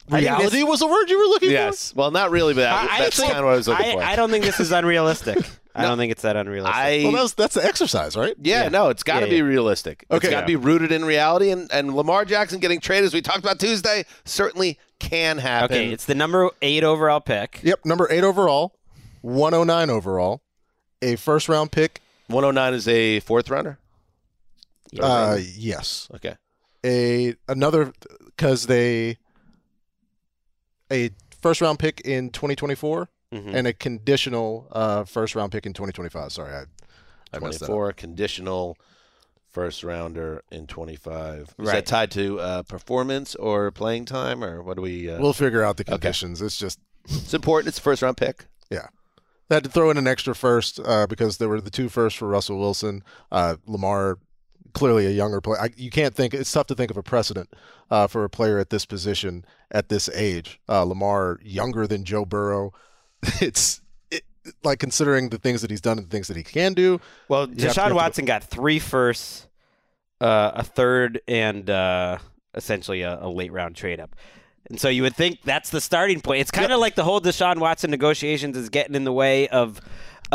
[0.10, 1.54] Reality this- was the word you were looking for.
[1.54, 1.94] Yes.
[1.96, 3.86] Well, not really, but that, I- I that's think- kind of what I was looking
[3.86, 4.04] I, for.
[4.04, 5.38] I don't think this is unrealistic.
[5.78, 6.74] I don't think it's that unrealistic.
[6.74, 7.12] I for.
[7.12, 8.34] Well, that's that's the exercise, right?
[8.42, 8.70] yeah, Yeah.
[8.70, 9.42] no, it's got to Yeah, be yeah.
[9.44, 10.06] realistic.
[10.10, 10.28] Okay.
[10.28, 13.22] It's got to be rooted in reality, and, and Lamar Jackson getting traded, as we
[13.22, 15.76] talked about Tuesday, certainly can happen.
[15.76, 17.60] okay, it's the number eight overall pick.
[17.62, 18.74] Yep, number 8 overall,
[19.22, 20.42] 109 overall,
[21.02, 22.00] a first round pick.
[22.28, 23.78] 109 is a fourth rounder.
[24.98, 26.08] Uh, yes.
[26.16, 26.36] Okay.
[26.86, 27.92] A another
[28.28, 29.18] because they
[30.92, 31.10] a
[31.42, 33.56] first round pick in 2024 Mhm.
[33.56, 36.32] and a conditional uh, first round pick in 2025.
[36.32, 36.64] Sorry, I,
[37.34, 38.78] I messed that 24 conditional
[39.50, 41.56] first rounder in 25.
[41.60, 45.10] Is that tied to uh, performance or playing time, or what do we?
[45.10, 46.42] Uh, We'll figure out the conditions.
[46.42, 47.70] It's just it's important.
[47.70, 48.46] It's a first round pick.
[48.70, 48.88] yeah.
[49.48, 52.18] They had to throw in an extra first uh, because there were the two firsts
[52.18, 53.04] for Russell Wilson.
[53.32, 54.18] Uh, Lamar,
[54.76, 55.60] clearly a younger player.
[55.60, 56.36] I, you can't think.
[56.36, 57.50] It's tough to think of a precedent
[57.90, 60.60] uh, for a player at this position at this age.
[60.70, 62.72] Uh, Lamar, younger than Joe Burrow.
[63.42, 64.24] It's it,
[64.64, 67.02] like considering the things that he's done and the things that he can do.
[67.28, 69.48] Well, You to- you Deshaun Watson got three firsts,
[70.22, 72.20] uh, a third, and uh,
[72.54, 74.16] essentially a, a late round trade up.
[74.70, 76.42] And so you would think that's the starting point.
[76.42, 79.80] It's kind of like the whole Deshaun Watson negotiations is getting in the way of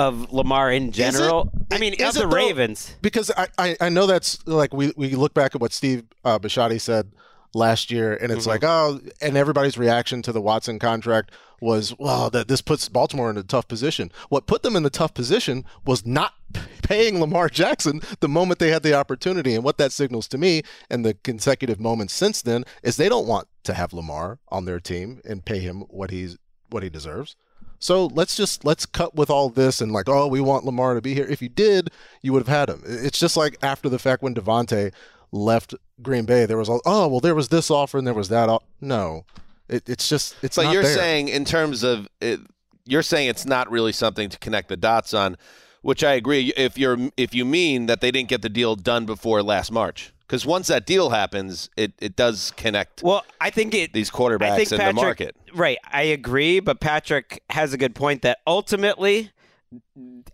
[0.00, 1.52] of Lamar in general.
[1.70, 2.34] I mean, Is of the though?
[2.34, 2.96] Ravens.
[3.02, 6.38] because I, I, I know that's like we, we look back at what Steve uh,
[6.38, 7.12] Bisciotti said
[7.54, 12.30] last year, and it's like oh, and everybody's reaction to the Watson contract was well
[12.30, 14.10] that this puts Baltimore in a tough position.
[14.30, 16.34] What put them in the tough position was not
[16.82, 20.62] paying Lamar Jackson the moment they had the opportunity, and what that signals to me
[20.88, 24.80] and the consecutive moments since then is they don't want to have Lamar on their
[24.80, 26.38] team and pay him what he's
[26.70, 27.36] what he deserves.
[27.80, 31.00] So let's just let's cut with all this and like, oh, we want Lamar to
[31.00, 31.26] be here.
[31.26, 31.90] If you did,
[32.22, 32.82] you would have had him.
[32.86, 34.92] It's just like after the fact when Davante
[35.32, 38.28] left Green Bay, there was all, oh, well, there was this offer and there was
[38.28, 38.48] that.
[38.50, 39.24] o-" No,
[39.68, 40.94] it, it's just it's But not you're there.
[40.94, 42.40] saying, in terms of, it,
[42.84, 45.36] you're saying it's not really something to connect the dots on,
[45.82, 46.52] which I agree.
[46.56, 50.12] If you're, if you mean that they didn't get the deal done before last March,
[50.30, 53.92] because once that deal happens, it, it does connect Well, I think it.
[53.92, 55.36] these I quarterbacks think in Patrick, the market.
[55.52, 59.32] Right, I agree, but Patrick has a good point that ultimately,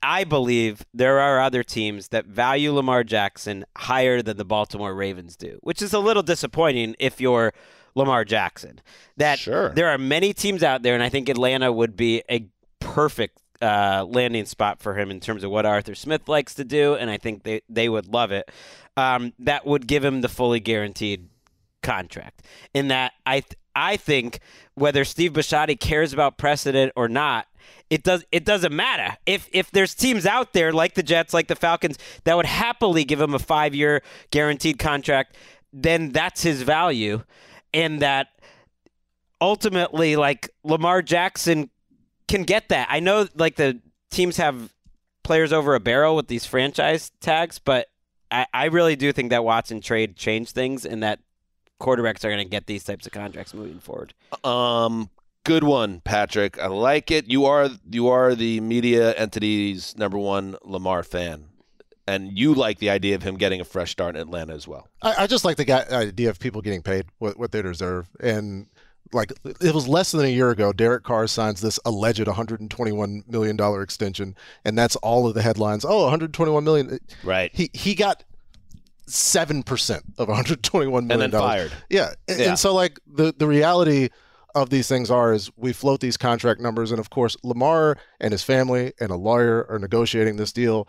[0.03, 5.35] I believe there are other teams that value Lamar Jackson higher than the Baltimore Ravens
[5.35, 7.55] do, which is a little disappointing if you're
[7.95, 8.83] Lamar Jackson.
[9.17, 9.71] That Sure.
[9.71, 12.47] there are many teams out there, and I think Atlanta would be a
[12.81, 16.95] perfect uh, landing spot for him in terms of what Arthur Smith likes to do,
[16.95, 18.51] and I think they, they would love it.
[18.97, 21.29] Um, that would give him the fully guaranteed
[21.83, 22.43] contract.
[22.75, 24.41] In that, I th- I think
[24.75, 27.47] whether Steve Bisciotti cares about precedent or not,
[27.91, 29.17] it does it doesn't matter.
[29.27, 33.05] If if there's teams out there like the Jets, like the Falcons, that would happily
[33.05, 35.37] give him a five year guaranteed contract,
[35.73, 37.23] then that's his value,
[37.75, 38.29] and that
[39.41, 41.71] ultimately, like Lamar Jackson
[42.29, 42.89] can get that.
[42.91, 44.73] I know like the teams have
[45.23, 47.89] players over a barrel with these franchise tags, but
[48.31, 51.21] I, I really do think that Watson trade changed things and that
[51.81, 54.15] quarterbacks are going to get these types of contracts moving forward.
[54.45, 55.11] Um,
[55.45, 56.59] good one, Patrick.
[56.59, 57.29] I like it.
[57.29, 61.47] You are you are the media entity's number one Lamar fan,
[62.07, 64.89] and you like the idea of him getting a fresh start in Atlanta as well.
[65.03, 68.09] I, I just like the guy, idea of people getting paid what, what they deserve.
[68.21, 68.67] And
[69.13, 73.57] like it was less than a year ago, Derek Carr signs this alleged 121 million
[73.57, 75.85] dollar extension, and that's all of the headlines.
[75.85, 76.99] Oh, 121 million.
[77.23, 77.51] Right.
[77.55, 78.25] He he got
[79.07, 81.73] seven percent of 121 million And then fired.
[81.89, 82.13] Yeah.
[82.29, 82.49] And, Yeah.
[82.51, 84.09] and so like the the reality
[84.55, 88.33] of these things are is we float these contract numbers, and of course Lamar and
[88.33, 90.89] his family and a lawyer are negotiating this deal.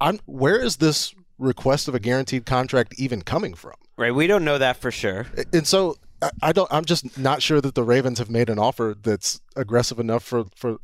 [0.00, 3.74] I'm where is this request of a guaranteed contract even coming from?
[3.96, 4.14] Right.
[4.14, 5.26] We don't know that for sure.
[5.52, 6.72] And so I- I don't.
[6.72, 10.44] I'm just not sure that the Ravens have made an offer that's aggressive enough for
[10.56, 10.78] for.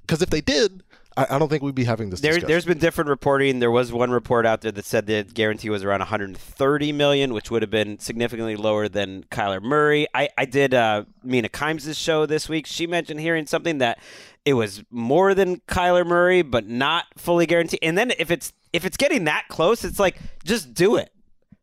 [0.00, 0.82] Because if they did,
[1.16, 2.20] I, I don't think we'd be having this.
[2.20, 2.48] There, discussion.
[2.48, 3.58] there's been different reporting.
[3.60, 7.50] There was one report out there that said the guarantee was around 130 million, which
[7.50, 10.06] would have been significantly lower than Kyler Murray.
[10.14, 12.66] I, I did uh, Mina Kimes' show this week.
[12.66, 13.98] She mentioned hearing something that
[14.44, 17.80] it was more than Kyler Murray, but not fully guaranteed.
[17.82, 21.12] And then if it's if it's getting that close, it's like just do it.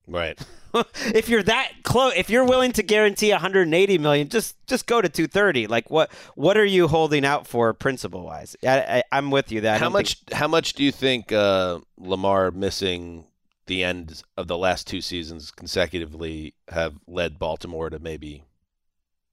[0.07, 0.39] Right.
[1.13, 5.09] if you're that close, if you're willing to guarantee 180 million, just just go to
[5.09, 5.67] 230.
[5.67, 8.55] Like what what are you holding out for, principle wise?
[8.63, 9.61] I, I, am with you.
[9.61, 10.15] That How much?
[10.15, 13.25] think- How much do you think uh, Lamar missing
[13.65, 18.43] the end of the last two seasons consecutively have led Baltimore to maybe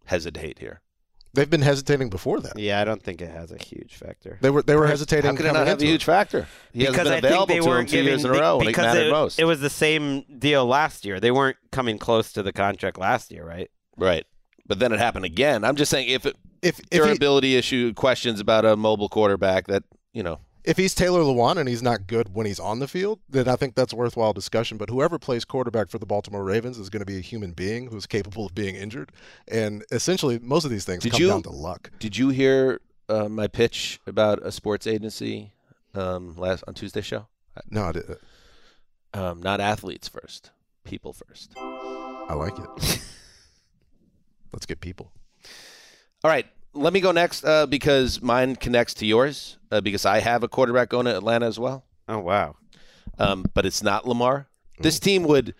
[0.05, 0.81] hesitate here?
[1.37, 2.59] They've been hesitating before that.
[2.59, 4.39] Yeah, I don't think it has a huge factor.
[4.41, 5.31] They were they were hesitating.
[5.31, 6.49] How could it coming not have a into huge factor?
[6.73, 8.31] He hasn't because been I available think they to him weren't two giving years in
[8.31, 9.39] a row when it because mattered it, most.
[9.39, 11.21] it was the same deal last year.
[11.21, 13.71] They weren't coming close to the contract last year, right?
[13.97, 14.25] right.
[14.67, 15.65] But then it happened again.
[15.65, 19.69] I'm just saying, if it, If if, he, durability issue questions about a mobile quarterback,
[19.69, 22.89] that you know, if he's Taylor Lewan and he's not good when he's on the
[22.89, 24.77] field, then I think that's worthwhile discussion.
[24.77, 27.87] But whoever plays quarterback for the Baltimore Ravens is going to be a human being
[27.89, 29.13] who's capable of being injured,
[29.49, 31.91] and essentially most of these things Did come you- down to luck.
[31.99, 35.53] did you hear uh, my pitch about a sports agency
[35.95, 37.27] um, last on Tuesday show?
[37.71, 38.17] No, I, did-
[39.15, 40.51] Um, not athletes first,
[40.85, 41.53] people first.
[41.57, 43.01] I like it.
[44.53, 45.13] Let's get people.
[46.25, 50.21] All right, let me go next uh, because mine connects to yours uh, because I
[50.21, 51.85] have a quarterback going to Atlanta as well.
[52.09, 52.57] Oh wow.
[53.19, 54.47] um, but it's not Lamar.
[54.79, 55.55] This team would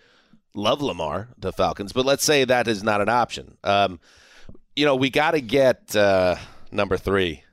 [0.53, 3.57] love Lamar, the Falcons, but let's say that is not an option.
[3.63, 3.99] Um,
[4.75, 6.35] you know, we got to get uh,
[6.71, 7.43] number three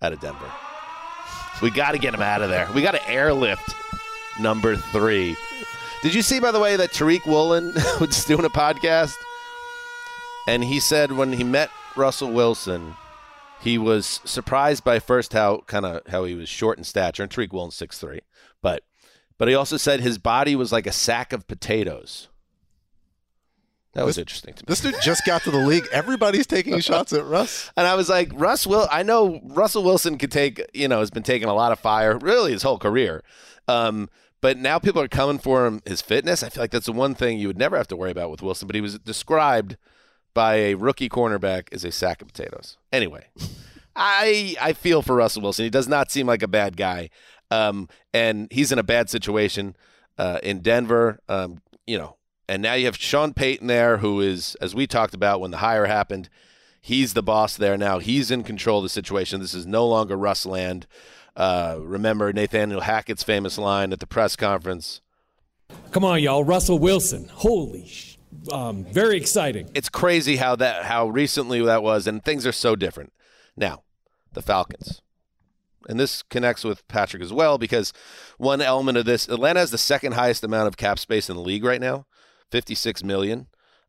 [0.00, 0.50] out of Denver.
[1.62, 2.66] We got to get him out of there.
[2.74, 3.74] We got to airlift
[4.40, 5.36] number three.
[6.02, 9.14] Did you see, by the way, that Tariq Woolen was doing a podcast?
[10.48, 12.94] And he said when he met Russell Wilson,
[13.60, 17.30] he was surprised by first how kind of how he was short in stature, and
[17.30, 18.20] Tariq Woolen's six three,
[18.62, 18.82] but
[19.38, 22.28] but he also said his body was like a sack of potatoes.
[23.94, 24.66] That was interesting to me.
[24.68, 25.88] This dude just got to the league.
[25.90, 27.72] Everybody's taking shots at Russ.
[27.76, 28.86] And I was like, Russ will.
[28.90, 30.64] I know Russell Wilson could take.
[30.72, 33.24] You know, has been taking a lot of fire, really his whole career.
[33.66, 34.08] Um,
[34.40, 35.82] but now people are coming for him.
[35.84, 36.42] His fitness.
[36.42, 38.42] I feel like that's the one thing you would never have to worry about with
[38.42, 38.68] Wilson.
[38.68, 39.76] But he was described
[40.34, 42.76] by a rookie cornerback is a sack of potatoes.
[42.92, 43.26] Anyway,
[43.96, 45.64] I I feel for Russell Wilson.
[45.64, 47.10] He does not seem like a bad guy,
[47.50, 49.76] um, and he's in a bad situation
[50.18, 51.20] uh, in Denver.
[51.28, 52.16] Um, you know,
[52.48, 55.58] and now you have Sean Payton there, who is, as we talked about when the
[55.58, 56.28] hire happened,
[56.80, 57.98] he's the boss there now.
[57.98, 59.40] He's in control of the situation.
[59.40, 60.86] This is no longer Russ land.
[61.36, 65.00] Uh, remember Nathaniel Hackett's famous line at the press conference.
[65.92, 66.42] Come on, y'all.
[66.44, 67.28] Russell Wilson.
[67.32, 68.09] Holy sh-
[68.50, 69.70] um, very exciting.
[69.74, 73.12] It's crazy how that how recently that was, and things are so different
[73.56, 73.82] now.
[74.32, 75.02] The Falcons,
[75.88, 77.92] and this connects with Patrick as well because
[78.38, 81.42] one element of this, Atlanta has the second highest amount of cap space in the
[81.42, 82.06] league right now,
[82.50, 83.48] fifty six million.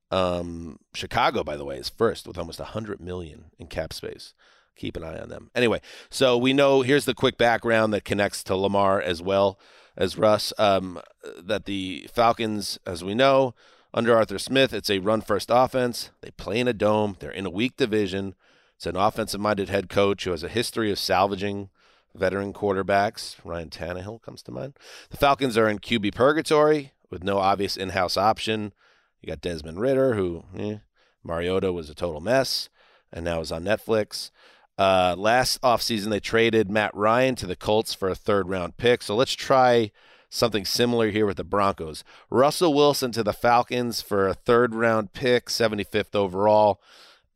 [0.10, 4.34] Um, Chicago, by the way, is first with almost hundred million in cap space.
[4.76, 5.52] Keep an eye on them.
[5.54, 9.60] Anyway, so we know here's the quick background that connects to Lamar as well
[9.96, 10.54] as Russ.
[10.58, 11.00] Um,
[11.38, 13.54] that the Falcons, as we know,
[13.94, 16.12] under Arthur Smith, it's a run first offense.
[16.22, 17.18] They play in a dome.
[17.20, 18.36] They're in a weak division.
[18.76, 21.70] It's an offensive minded head coach who has a history of salvaging
[22.16, 23.36] veteran quarterbacks.
[23.44, 24.74] Ryan Tannehill comes to mind.
[25.10, 28.74] The Falcons are in QB purgatory with no obvious in house option.
[29.22, 30.78] You got Desmond Ridder, who eh,
[31.24, 32.70] Mariota was a total mess
[33.12, 34.32] and now is on Netflix.
[34.78, 39.04] Uh, last offseason, they traded Matt Ryan to the Colts for a third round pick.
[39.04, 39.92] So let's try
[40.32, 42.04] something similar here with the Broncos.
[42.32, 46.82] Russell Wilson to the Falcons for a third round pick, 75th overall.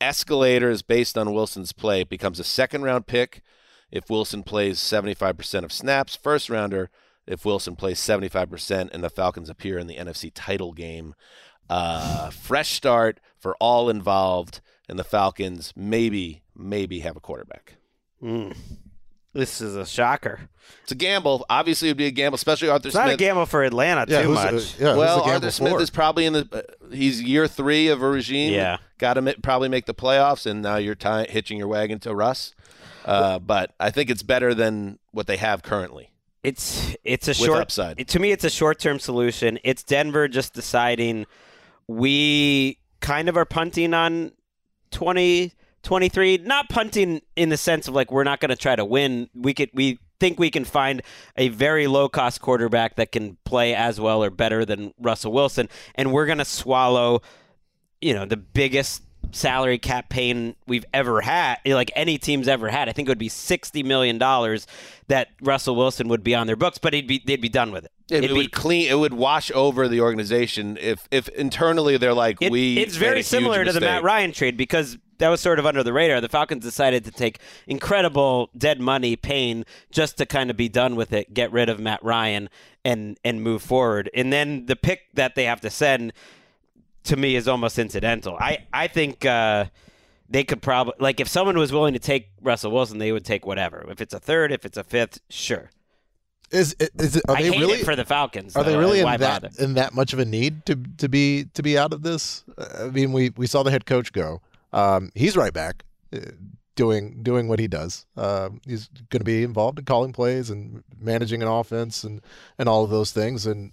[0.02, 3.42] Escalators based on Wilson's play becomes a second round pick
[3.92, 6.90] if Wilson plays 75% of snaps, first rounder
[7.28, 11.16] if Wilson plays 75% and the Falcons appear in the NFC title game.
[11.70, 17.76] Uh, fresh start for all involved, and the Falcons maybe, maybe have a quarterback.
[19.36, 20.50] This is a shocker.
[20.84, 21.46] It's a gamble.
[21.50, 24.22] Obviously, it would be a gamble, especially Arthur It's not a gamble for Atlanta Yeah,
[24.22, 24.54] too who's, much.
[24.54, 25.82] uh, yeah, well, the gamble Arthur Smith for?
[25.82, 26.48] is probably in the.
[26.52, 26.62] Uh,
[26.96, 28.54] he's year three of a regime.
[28.54, 28.78] Yeah.
[28.98, 32.56] got to probably make the playoffs, and now you're ty- hitching your wagon to Russ.
[33.04, 36.12] Uh, but I think it's better than what they have currently.
[36.44, 38.08] It's it's a With short upside.
[38.08, 39.60] To me, it's a short term solution.
[39.64, 41.26] It's Denver just deciding
[41.88, 44.32] we kind of are punting on
[45.86, 46.40] 2023.
[46.40, 49.30] Not punting in the sense of like we're not going to try to win.
[49.34, 51.02] We could we think we can find
[51.38, 55.70] a very low cost quarterback that can play as well or better than Russell Wilson,
[55.96, 57.22] and we're going to swallow,
[58.02, 62.88] you know, the biggest salary cap pain we've ever had, like any team's ever had.
[62.88, 64.68] I think it would be sixty million dollars
[65.08, 67.86] that Russell Wilson would be on their books, but he'd be they'd be done with
[67.86, 67.92] it.
[68.10, 68.90] It, It'd be- clean.
[68.90, 72.78] It would wash over the organization if if internally they're like It- we.
[72.78, 74.04] it's very similar to the Matt.
[74.04, 76.22] Ryan trade because that was sort of under the radar.
[76.22, 80.96] The Falcons decided to take incredible dead money pain just to kind of be done
[80.96, 82.50] with it, get rid of Matt Ryan,
[82.84, 84.10] and and move forward.
[84.14, 86.14] And then the pick that they have to send
[87.04, 88.38] to me is almost incidental.
[88.40, 89.26] I I think.
[89.26, 89.66] Uh,
[90.28, 93.46] they could probably like if someone was willing to take Russell Wilson, they would take
[93.46, 93.86] whatever.
[93.90, 95.70] If it's a third, if it's a fifth, sure.
[96.52, 97.24] Is is it?
[97.28, 97.84] Are I they really?
[97.84, 98.56] for the Falcons.
[98.56, 99.50] Are they really in that bother?
[99.60, 102.44] in that much of a need to to be to be out of this?
[102.80, 104.42] I mean, we we saw the head coach go.
[104.76, 106.20] Um, he's right back, uh,
[106.76, 108.06] doing doing what he does.
[108.18, 112.22] Um, he's going to be involved in calling plays and managing an offense and
[112.60, 113.46] and all of those things.
[113.46, 113.72] And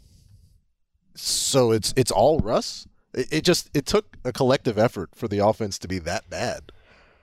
[1.14, 2.86] so it's it's all Russ.
[3.12, 6.70] It, it just it took a collective effort for the offense to be that bad,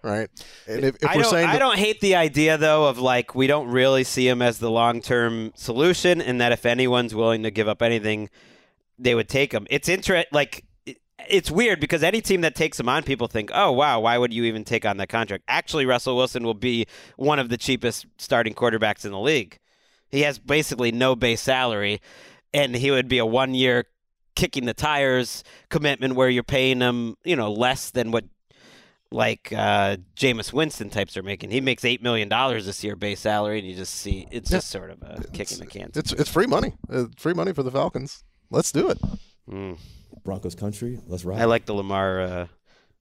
[0.03, 0.29] right?
[0.67, 3.33] And if, if I we're don't, saying I don't hate the idea though of like
[3.33, 7.43] we don't really see him as the long term solution, and that if anyone's willing
[7.43, 8.29] to give up anything,
[8.99, 9.65] they would take him.
[9.69, 10.65] It's inter- like
[11.27, 14.33] it's weird because any team that takes him on, people think, oh wow, why would
[14.33, 15.43] you even take on that contract?
[15.47, 16.85] Actually, Russell Wilson will be
[17.17, 19.59] one of the cheapest starting quarterbacks in the league.
[20.09, 22.01] He has basically no base salary,
[22.53, 23.85] and he would be a one year
[24.35, 28.25] kicking the tires commitment where you're paying him, you know, less than what
[29.11, 31.49] like uh Jameis Winston types are making.
[31.51, 34.69] He makes eight million dollars this year base salary, and you just see it's just
[34.69, 35.91] sort of a kick in the can.
[35.95, 38.23] it's it's free money, uh, free money for the Falcons.
[38.49, 38.97] Let's do it.
[40.23, 40.99] Broncos country.
[41.07, 41.41] Let's ride.
[41.41, 42.47] I like the Lamar uh,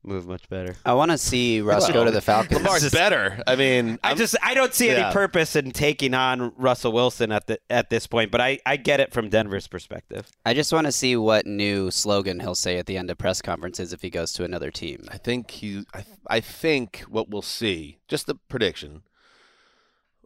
[0.03, 0.77] move much better.
[0.85, 2.61] I want to see Russ go to the Falcons.
[2.61, 3.43] Lamar's better.
[3.47, 4.95] I mean, I I'm- just I don't see yeah.
[5.07, 8.77] any purpose in taking on Russell Wilson at the at this point, but I, I
[8.77, 10.31] get it from Denver's perspective.
[10.47, 13.43] I just want to see what new slogan he'll say at the end of press
[13.43, 15.05] conferences if he goes to another team.
[15.11, 15.85] I think he.
[15.95, 19.03] I, I think what we'll see, just the prediction.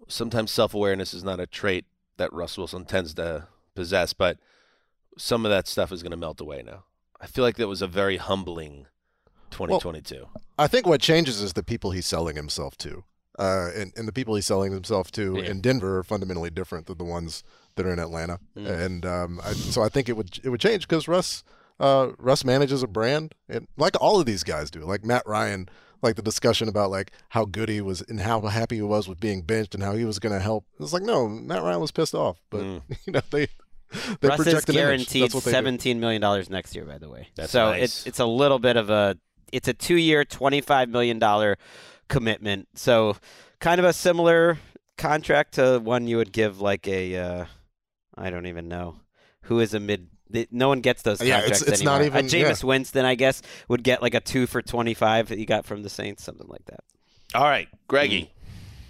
[0.09, 1.87] Sometimes self-awareness is not a trait
[2.19, 4.37] that Russ Wilson tends to possess, but
[5.19, 6.85] some of that stuff is going to melt away now.
[7.21, 8.87] I feel like that was a very humbling
[9.51, 10.27] 2022.
[10.59, 13.05] I think what changes is the people he's selling himself to.
[13.39, 15.51] Uh, and, and the people he's selling himself to Yeah.
[15.51, 17.43] in Denver are fundamentally different than the ones
[17.77, 18.39] that are in Atlanta.
[18.57, 21.43] And um, I, so I think it would it would change because Russ
[21.81, 24.81] uh, Russ manages a brand, and like all of these guys do.
[24.81, 25.69] Like Matt Ryan,
[26.03, 29.19] like the discussion about like how good he was and how happy he was with
[29.19, 30.67] being benched and how he was going to help.
[30.79, 32.61] It's like no, Matt Ryan was pissed off, but
[33.07, 33.49] you know they
[34.21, 34.75] they Russ is project an image.
[34.75, 35.57] guaranteed That's what they do.
[35.57, 36.85] seventeen million dollars next year.
[36.85, 37.83] By the way, That's so nice.
[37.83, 39.17] it's it's a little bit of a
[39.53, 41.59] it's a two year, twenty five million dollar
[42.09, 42.69] commitment.
[42.75, 43.17] So
[43.61, 44.59] kind of a similar
[44.99, 47.45] contract to one you would give like a uh,
[48.17, 48.97] I don't even know
[49.43, 50.09] who is a mid.
[50.33, 52.21] th- No one gets those Yeah, contracts it's- it's not anymore.
[52.21, 55.39] even- a Jameis Winston, I guess, would get like a two for twenty five that
[55.39, 56.81] he got from the Saints, something like that.
[57.35, 58.31] All right, Greggy.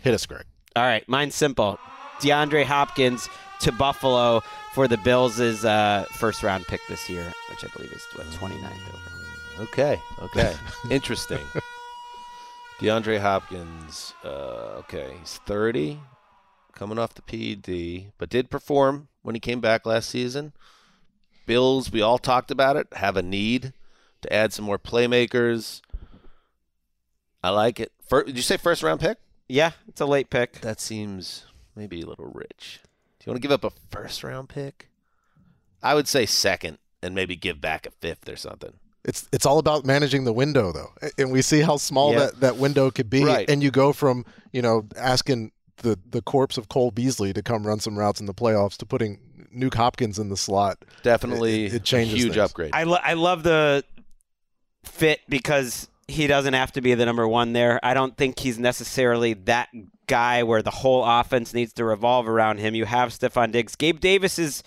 [0.02, 0.44] Hit us, Greg.
[0.74, 1.78] All right, mine's simple.
[2.22, 3.28] DeAndre Hopkins
[3.60, 4.42] to Buffalo
[4.72, 8.64] for the Bills' uh, first round pick this year, which I believe is what 29th
[8.64, 9.64] over.
[9.64, 10.00] Okay.
[10.20, 10.54] Okay.
[10.90, 11.40] Interesting.
[12.80, 14.14] DeAndre Hopkins.
[14.24, 16.00] Uh, okay, he's 30,
[16.74, 20.52] coming off the PED, but did perform when he came back last season.
[21.46, 23.72] Bills, we all talked about it, have a need
[24.22, 25.80] to add some more playmakers.
[27.42, 27.92] I like it.
[28.08, 29.18] Fir did you say first round pick?
[29.48, 30.60] Yeah, it's a late pick.
[30.60, 31.44] That seems
[31.76, 32.80] maybe a little rich.
[33.18, 34.88] Do you want to give up a first round pick?
[35.82, 38.72] I would say second and maybe give back a fifth or something.
[39.04, 42.18] It's it's all about managing the window though, and we see how small Yeah.
[42.20, 43.24] that, that window could be.
[43.24, 43.48] Right.
[43.50, 47.66] And you go from you know asking the the corpse of Cole Beasley to come
[47.66, 49.18] run some routes in the playoffs to putting
[49.52, 50.78] Nuke Hopkins in the slot.
[51.02, 52.50] Definitely It- it changes a huge things.
[52.50, 52.70] upgrade.
[52.72, 53.84] I, lo- I love the
[54.84, 57.80] fit because he doesn't have to be the number one there.
[57.82, 59.68] I don't think he's necessarily that
[60.06, 62.74] guy where the whole offense needs to revolve around him.
[62.74, 63.76] You have Stefon Diggs.
[63.76, 64.62] Gabe Davis is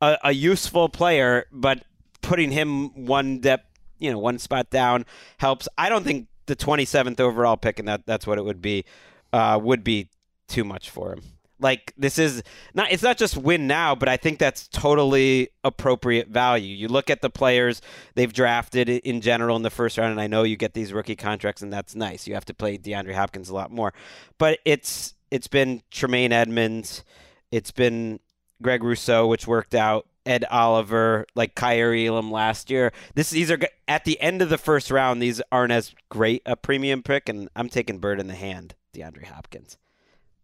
[0.00, 1.84] a, a useful player, but
[2.22, 3.66] putting him one depth,
[3.98, 5.04] you know, one spot down
[5.38, 5.68] helps.
[5.78, 8.84] I don't think the 27th overall pick, and that that's what it would be,
[9.32, 10.10] uh, would be
[10.48, 11.22] too much for him.
[11.60, 12.42] Like this is
[12.74, 16.74] not it's not just win now, but I think that's totally appropriate value.
[16.74, 17.80] You look at the players
[18.14, 21.16] they've drafted in general in the first round, and I know you get these rookie
[21.16, 22.26] contracts, and that's nice.
[22.26, 23.94] You have to play DeAndre Hopkins a lot more,
[24.36, 27.04] but it's it's been Tremaine Edmunds,
[27.52, 28.18] it's been
[28.60, 30.06] Greg Rousseau, which worked out.
[30.26, 32.94] Ed Oliver, like Kaiir Elam last year.
[33.14, 35.20] This these are at the end of the first round.
[35.20, 39.26] These aren't as great a premium pick, and I'm taking bird in the hand, DeAndre
[39.26, 39.76] Hopkins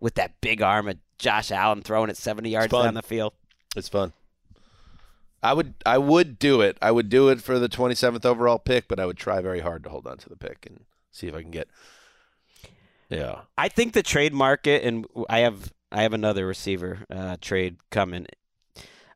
[0.00, 3.34] with that big arm of Josh Allen throwing it 70 yards down the field.
[3.76, 4.12] It's fun.
[5.42, 6.76] I would I would do it.
[6.82, 9.84] I would do it for the 27th overall pick, but I would try very hard
[9.84, 11.68] to hold on to the pick and see if I can get.
[13.08, 13.40] Yeah.
[13.56, 18.26] I think the trade market, and I have I have another receiver uh, trade coming.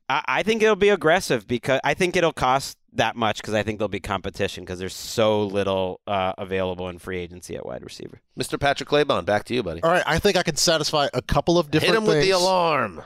[0.08, 3.62] I, I think it'll be aggressive because I think it'll cost that much because I
[3.62, 7.82] think there'll be competition because there's so little uh, available in free agency at wide
[7.82, 8.20] receiver.
[8.38, 8.58] Mr.
[8.58, 9.82] Patrick Claybon, back to you, buddy.
[9.82, 12.30] All right, I think I can satisfy a couple of different Hit him with the
[12.30, 13.02] alarm.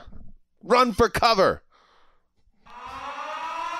[0.63, 1.63] Run for cover.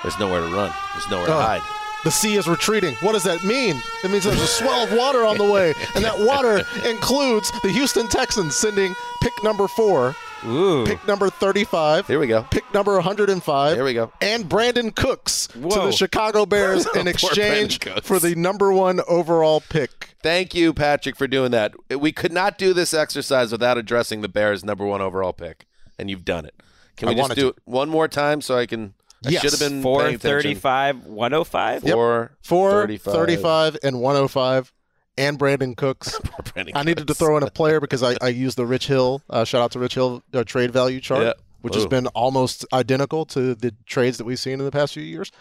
[0.03, 0.71] There's nowhere to run.
[0.93, 1.41] There's nowhere to Oh.
[1.41, 1.61] hide.
[2.05, 2.95] The sea is retreating.
[3.01, 3.81] What does that mean?
[4.05, 7.69] It means there's a swell of water on the way, and that water includes the
[7.69, 10.15] Houston Texans sending pick number four,
[10.45, 12.43] Ooh, pick number 35, Here we go.
[12.49, 14.11] pick number 105, Here we go.
[14.21, 20.15] and Brandin Cooks to the Chicago Bears in exchange for the number one overall pick.
[20.23, 21.73] Thank you, Patrick, for doing that.
[21.99, 25.65] We could not do this exercise without addressing the Bears' number one overall pick,
[25.97, 26.55] and you've done it.
[26.97, 27.47] Can I we just do to.
[27.49, 28.93] it one more time so I can?
[29.25, 29.41] I Yes.
[29.41, 30.29] should have been four paying attention.
[30.37, 31.81] thirty-five, one hundred five.
[31.83, 33.13] Four, Four, 35.
[33.13, 34.71] 35, and 105,
[35.19, 36.19] and Brandin Cooks.
[36.23, 38.87] Poor Brandin I needed to throw in a player because I, I used the Rich
[38.87, 41.33] Hill, uh, shout out to Rich Hill uh, trade value chart, Yeah.
[41.61, 41.79] which Ooh.
[41.79, 45.31] has been almost identical to the trades that we've seen in the past few years.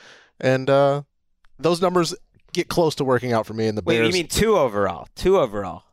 [0.41, 1.03] And uh,
[1.59, 2.15] those numbers
[2.53, 4.09] get close to working out for me in the Wait, Bears.
[4.09, 5.09] you mean two overall?
[5.15, 5.85] Two overall,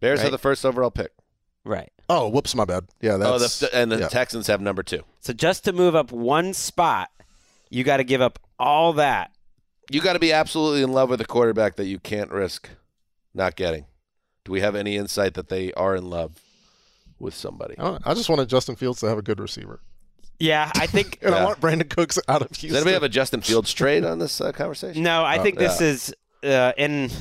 [0.00, 0.24] Bears Right.
[0.24, 1.12] have the first overall pick.
[1.64, 1.90] right?
[2.08, 2.84] oh, whoops, my bad.
[3.00, 3.58] Yeah, Oh, that's.
[3.58, 4.06] the, and the yeah.
[4.08, 5.02] Texans have number two.
[5.20, 7.10] So just to move up one spot,
[7.68, 9.32] you got to give up all that.
[9.90, 12.68] You got to be absolutely in love with a quarterback that you can't risk
[13.34, 13.86] not getting.
[14.44, 16.40] Do we have any insight that they are in love
[17.18, 17.74] with somebody?
[17.78, 19.80] I, just wanted Justin Fields to have a good receiver.
[20.38, 21.40] Yeah, I think And Yeah.
[21.40, 22.76] I want Brandin Cooks out of Does Houston.
[22.76, 25.02] anybody have a Justin Fields trade on this uh, conversation?
[25.02, 25.86] No, I Oh, think this yeah.
[25.86, 26.14] is,
[26.44, 27.12] uh, and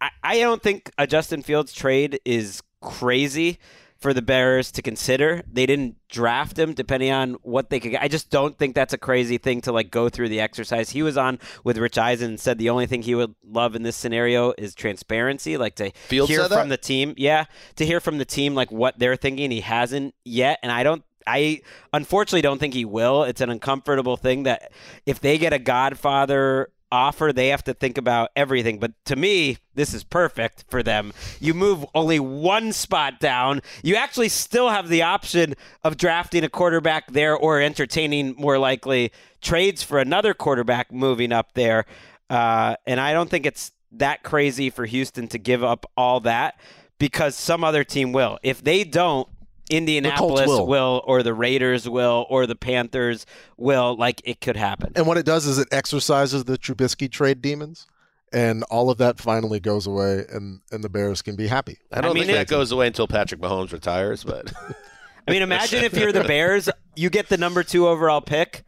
[0.00, 3.58] I, I don't think a Justin Fields trade is crazy
[3.98, 5.42] for the Bears to consider.
[5.50, 8.02] They didn't draft him depending on what they could get.
[8.02, 10.90] I just don't think that's a crazy thing to like go through the exercise.
[10.90, 13.82] He was on with Rich Eisen and said the only thing he would love in
[13.82, 17.14] this scenario is transparency, like to Fields hear from the team.
[17.16, 17.46] Yeah,
[17.76, 19.50] to hear from the team like what they're thinking.
[19.50, 21.02] He hasn't yet, and I don't.
[21.26, 21.60] I
[21.92, 23.24] unfortunately don't think he will.
[23.24, 24.72] It's an uncomfortable thing that
[25.04, 28.78] if they get a Godfather offer, they have to think about everything.
[28.78, 31.12] But to me, this is perfect for them.
[31.40, 33.62] You move only one spot down.
[33.82, 39.12] You actually still have the option of drafting a quarterback there or entertaining more likely
[39.40, 41.84] trades for another quarterback moving up there.
[42.30, 46.60] Uh, and I don't think it's that crazy for Houston to give up all that
[46.98, 48.38] because some other team will.
[48.42, 49.28] If they don't,
[49.70, 50.66] Indianapolis will.
[50.66, 51.02] will.
[51.06, 53.96] or the Raiders will, or the Panthers will.
[53.96, 54.92] Like it could happen.
[54.96, 57.86] And what it does is it exercises the Trubisky trade demons,
[58.32, 61.78] and all of that finally goes away, and, and the Bears can be happy.
[61.92, 64.52] I don't I mean, think that it- goes away until Patrick Mahomes retires, but
[65.28, 68.64] I mean, imagine if you're the Bears, you get the number two overall pick,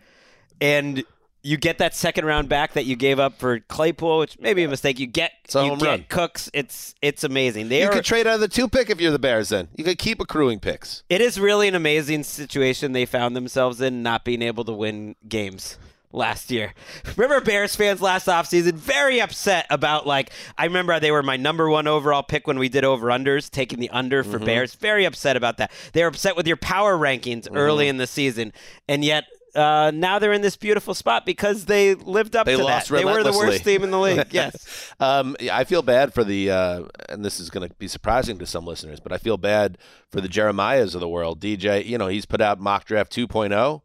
[0.60, 1.02] and
[1.42, 4.62] you get that second round back that you gave up for Claypool, which may be
[4.64, 4.98] a mistake.
[4.98, 6.04] You get you get run.
[6.08, 6.50] Cooks.
[6.52, 7.68] It's it's amazing.
[7.68, 7.92] They you are.
[7.92, 9.48] could trade out of the two pick if you're the Bears.
[9.48, 11.02] Then you could keep accruing picks.
[11.08, 15.16] it is really an amazing situation they found themselves in, not being able to win
[15.28, 15.78] games
[16.12, 16.74] last year.
[17.16, 21.70] Remember Bears fans last offseason very upset about like I remember they were my number
[21.70, 24.32] 1 overall pick when we did over unders, taking the under Mm-hmm.
[24.32, 24.74] for Bears.
[24.74, 25.70] Very upset about that.
[25.92, 27.56] They were upset with your power rankings Mm-hmm.
[27.56, 28.52] early in the season.
[28.88, 29.24] And yet
[29.54, 32.96] uh, now they're in this beautiful spot because they lived up They to lost that.
[32.96, 34.26] They were the worst team in the league.
[34.30, 34.92] Yes.
[35.00, 38.46] Um, I feel bad for the, uh, and this is going to be surprising to
[38.46, 39.76] some listeners, but I feel bad
[40.10, 41.40] for the Jeremiahs of the world.
[41.40, 43.82] DJ, you know, he's put out mock draft 2.0,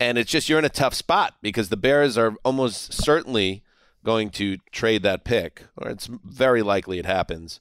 [0.00, 3.62] and it's just you're in a tough spot because the Bears are almost certainly
[4.04, 7.60] going to trade that pick, or it's very likely it happens,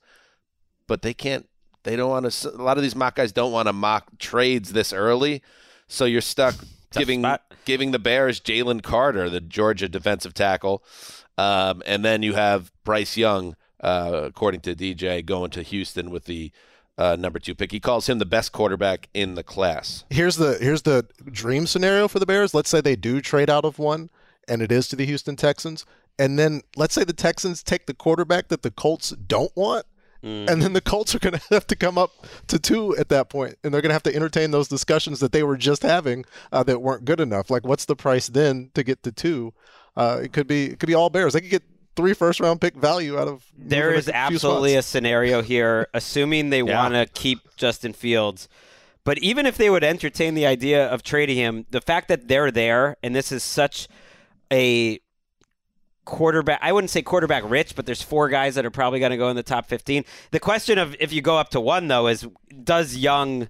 [0.88, 1.48] but they can't.
[1.84, 2.50] They don't want to.
[2.50, 5.42] A lot of these mock guys don't want to mock trades this early,
[5.88, 6.56] so you're stuck
[6.92, 7.44] giving spot.
[7.66, 10.84] giving the Bears Jalen Carter, the Georgia defensive tackle,
[11.38, 16.26] um, and then you have Bryce Young, uh, according to DJ, going to Houston with
[16.26, 16.52] the
[16.98, 17.72] uh, number two pick.
[17.72, 20.06] He calls him the best quarterback in the class.
[20.10, 22.54] Here's the here's the dream scenario for the Bears.
[22.54, 24.10] Let's say they do trade out of one,
[24.48, 25.86] and it is to the Houston Texans,
[26.20, 29.86] and then let's say the Texans take the quarterback that the Colts don't want.
[30.24, 32.12] And then the Colts are going to have to come up
[32.48, 35.32] to two at that point, and they're going to have to entertain those discussions that
[35.32, 37.50] they were just having uh, that weren't good enough.
[37.50, 39.54] Like, what's the price then to get to two?
[39.96, 41.34] Uh, it could be it could be all Bears.
[41.34, 41.64] They could get
[41.96, 43.46] three first round pick value out of.
[43.58, 48.48] There moving a few absolutely a scenario here, assuming they want to keep Justin Fields.
[49.04, 52.52] But even if they would entertain the idea of trading him, the fact that they're
[52.52, 53.88] there and this is such
[54.52, 55.00] a
[56.06, 59.18] quarterback I wouldn't say quarterback rich, but there's four guys that are probably going to
[59.18, 60.04] go in the top 15.
[60.32, 62.28] The question of if you go up to 1 though is
[62.64, 63.48] does Young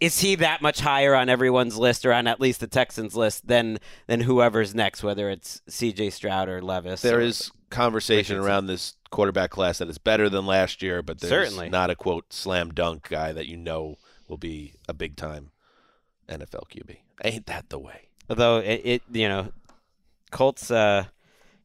[0.00, 3.46] is he that much higher on everyone's list or on at least the Texans list
[3.46, 6.10] than than whoever's next, whether it's C.J.
[6.10, 7.02] Stroud or Levis?
[7.02, 11.20] There or- is conversation around this quarterback class that is better than last year, but
[11.20, 11.70] there's Certainly.
[11.70, 13.96] not a quote slam dunk guy that you know
[14.28, 15.50] will be a big time
[16.28, 16.96] NFL QB.
[17.24, 18.08] Ain't that the way?
[18.28, 19.52] although it, it you know,
[20.30, 20.70] Colts.
[20.70, 21.04] Uh,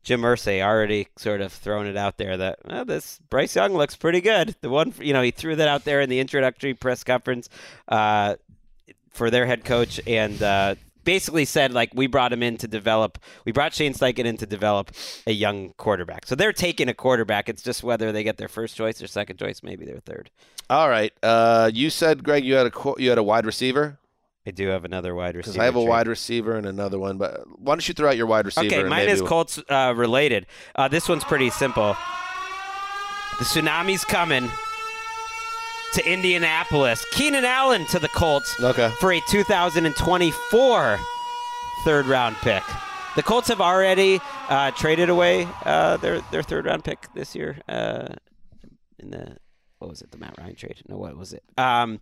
[0.04, 3.96] Jim Irsay already sort of thrown it out there that well, this Bryce Young looks
[3.96, 4.56] pretty good.
[4.62, 7.50] The one, you know, he threw that out there in the introductory press conference
[7.88, 8.36] uh,
[9.10, 13.18] for their head coach, and uh, basically said like we brought him in to develop.
[13.46, 14.92] We brought Shane Steichen in to develop
[15.28, 16.26] a young quarterback.
[16.26, 17.50] So they're taking a quarterback.
[17.50, 20.30] It's just whether they get their first choice or second choice, maybe their third.
[20.70, 21.12] All right.
[21.24, 24.00] Uh, you said, Greg, you had a you had a wide receiver
[24.50, 25.54] I do have another wide receiver.
[25.54, 25.90] because I have a trade.
[25.90, 27.20] wide receiver and another one.
[27.20, 28.66] But why don't you throw out your wide receiver?
[28.66, 30.48] Okay, mine is Colts uh, related.
[30.76, 31.96] Uh, this one's pretty simple.
[33.38, 34.50] The tsunami's coming
[35.94, 37.06] to Indianapolis.
[37.12, 38.90] Keenan Allen to the Colts Okay.
[39.00, 41.00] for a 2024
[41.86, 42.64] third round pick.
[43.16, 44.20] The Colts have already
[44.50, 48.08] uh, traded away uh, their their third round pick this year uh,
[48.98, 49.38] in the
[49.78, 50.82] what was it the Matt Ryan trade?
[50.88, 51.44] No, what was it?
[51.58, 52.02] Um,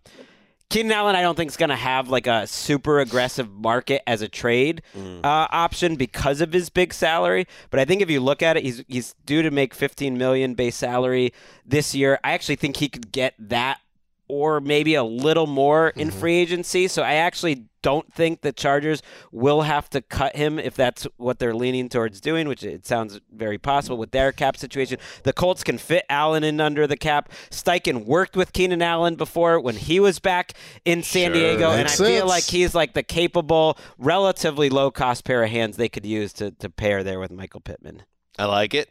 [0.70, 4.20] Keenan Allen, I don't think is going to have like a super aggressive market as
[4.20, 4.82] a trade
[5.24, 7.46] uh, option because of his big salary.
[7.70, 10.52] But I think if you look at it, he's he's due to make 15 million
[10.54, 11.32] base salary
[11.64, 12.20] this year.
[12.22, 13.80] I actually think he could get that
[14.28, 16.86] or maybe a little more in free agency.
[16.88, 19.02] So I actually don't think the Chargers
[19.32, 23.20] will have to cut him if that's what they're leaning towards doing, which it sounds
[23.32, 24.98] very possible with their cap situation.
[25.22, 27.30] The Colts can fit Allen in under the cap.
[27.50, 30.52] Steichen worked with Keenan Allen before when he was back
[30.84, 31.40] in San Sure.
[31.40, 35.50] Diego, and I Makes feel like he's like the capable, relatively low cost pair of
[35.50, 38.02] hands they could use to, to pair there with Michael Pittman.
[38.38, 38.90] I like it.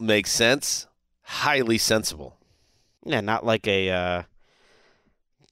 [0.00, 0.86] Makes sense.
[1.22, 2.36] Highly sensible.
[3.06, 4.22] Yeah, not like a uh,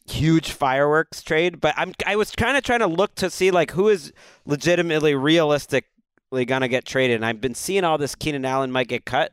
[0.09, 3.70] huge fireworks trade, but I'm I was kind of trying to look to see like
[3.72, 4.12] who is
[4.46, 7.16] legitimately realistically gonna get traded.
[7.16, 9.32] And I've been seeing all this Keenan Allen might get cut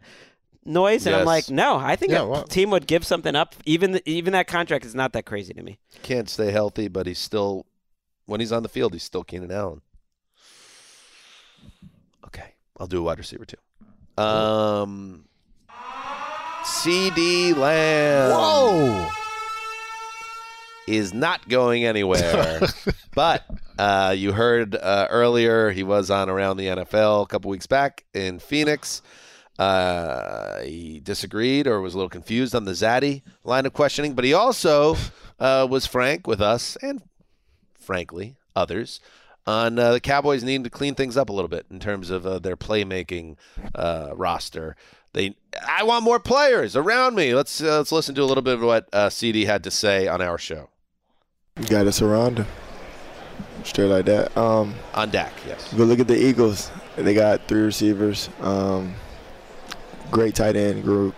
[0.65, 3.55] noise, and I'm like, no, I think Yeah, a well- team would give something up.
[3.65, 5.79] Even even that contract is not that crazy to me.
[6.03, 7.65] Can't stay healthy, but he's still
[8.25, 9.81] when he's on the field, he's still Keenan Allen.
[12.27, 13.57] Okay, I'll do a wide receiver too.
[14.21, 15.25] Um,
[16.63, 18.31] CeeDee Lamb.
[18.31, 19.09] Whoa!
[20.89, 22.61] Is not going anywhere.
[23.15, 23.45] but
[23.77, 28.05] uh, you heard uh, earlier he was on around the NFL a couple weeks back
[28.13, 29.03] in Phoenix.
[29.59, 34.25] Uh, he disagreed or was a little confused on the Zaddy line of questioning, but
[34.25, 34.95] he also
[35.39, 37.03] uh, was frank with us and,
[37.77, 38.99] frankly, others
[39.45, 42.25] on uh, the Cowboys needing to clean things up a little bit in terms of
[42.25, 43.35] uh, their playmaking
[43.75, 44.75] uh, roster.
[45.13, 45.35] They,
[45.67, 47.33] I want more players around me.
[47.33, 50.07] Let's uh, let's listen to a little bit of what uh, CeeDee had to say
[50.07, 50.69] on our show.
[51.59, 52.47] You got to surround him.
[53.63, 54.35] Straight like that.
[54.37, 55.73] Um, On Dak, yes.
[55.73, 56.71] Go look at the Eagles.
[56.95, 58.29] They got three receivers.
[58.39, 58.95] Um,
[60.11, 61.15] great tight end group.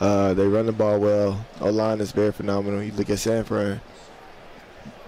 [0.00, 1.44] Uh, they run the ball well.
[1.60, 2.82] O line is very phenomenal.
[2.82, 3.80] You look at San Fran.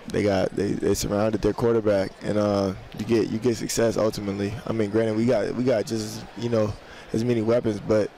[0.09, 4.53] They got they, they surrounded their quarterback, and uh, you get you get success ultimately.
[4.67, 6.73] I mean, granted, we got we got just you know
[7.13, 8.11] as many weapons, but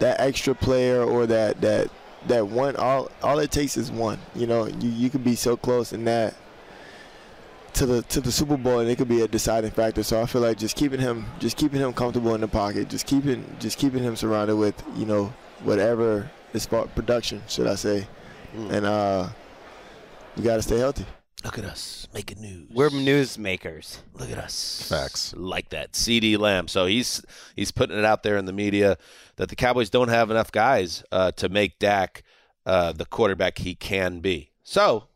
[0.00, 1.90] that extra player or that that
[2.28, 4.18] that one all all it takes is one.
[4.34, 6.34] You know, you you could be so close in that
[7.74, 10.02] to the to the Super Bowl, and it could be a deciding factor.
[10.02, 13.06] So I feel like just keeping him, just keeping him comfortable in the pocket, just
[13.06, 18.06] keeping just keeping him surrounded with you know whatever is for production, should I say,
[18.54, 19.28] and uh,
[20.36, 21.06] you got to stay healthy.
[21.44, 22.68] Look at us making news.
[22.72, 23.98] We're newsmakers.
[24.14, 24.86] Look at us.
[24.88, 25.34] Facts.
[25.36, 25.92] Like that.
[25.92, 26.68] CeeDee Lamb.
[26.68, 27.24] So he's
[27.56, 28.96] he's putting it out there in the media
[29.36, 32.22] that the Cowboys don't have enough guys uh, to make Dak
[32.64, 34.52] uh, the quarterback he can be.
[34.62, 35.08] So,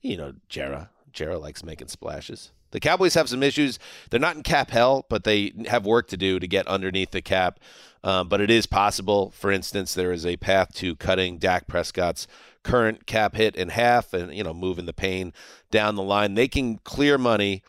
[0.00, 0.88] you know, Jera.
[1.12, 2.50] Jera likes making splashes.
[2.70, 3.78] The Cowboys have some issues.
[4.10, 7.22] They're not in cap hell, but they have work to do to get underneath the
[7.22, 7.60] cap.
[8.02, 9.30] Um, but it is possible.
[9.30, 12.26] For instance, there is a path to cutting Dak Prescott's
[12.62, 15.32] current cap hit in half, and you know, moving the pain
[15.70, 16.34] down the line.
[16.34, 17.62] They can clear money,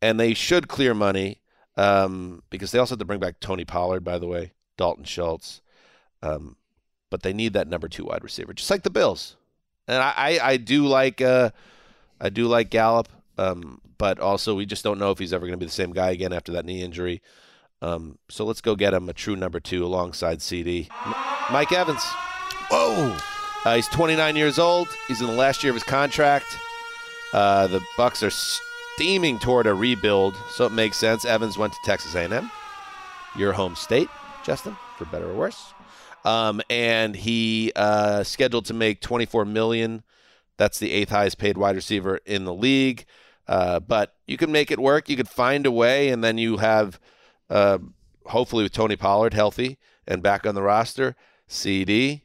[0.00, 1.40] and they should clear money
[1.76, 5.62] um, because they also have to bring back Tony Pollard, by the way, Dalton Schultz.
[6.22, 6.56] Um,
[7.10, 9.36] but they need that number two wide receiver, just like the Bills.
[9.88, 11.50] And I, I, I do like uh,
[12.20, 13.08] I do like Gallup,
[13.40, 15.92] um, but also we just don't know if he's ever going to be the same
[15.92, 17.22] guy again after that knee injury.
[17.82, 20.88] Um, so let's go get him a true number two alongside CeeDee.
[21.06, 21.14] M-
[21.50, 22.02] Mike Evans.
[22.70, 23.16] Whoa!
[23.64, 24.88] Uh, he's 29 years old.
[25.08, 26.46] He's in the last year of his contract.
[27.32, 31.24] Uh, the Bucs are steaming toward a rebuild, so it makes sense.
[31.24, 32.50] Evans went to Texas A&M,
[33.36, 34.08] your home state,
[34.44, 35.72] Justin, for better or worse.
[36.24, 40.02] Um, and he uh, scheduled to make 24 million
[40.58, 43.06] That's the eighth highest paid wide receiver in the league.
[43.50, 45.08] Uh, but you can make it work.
[45.08, 47.00] You could find a way, and then you have,
[47.50, 47.78] uh,
[48.26, 49.76] hopefully, with Tony Pollard healthy
[50.06, 51.16] and back on the roster,
[51.48, 52.22] CeeDee,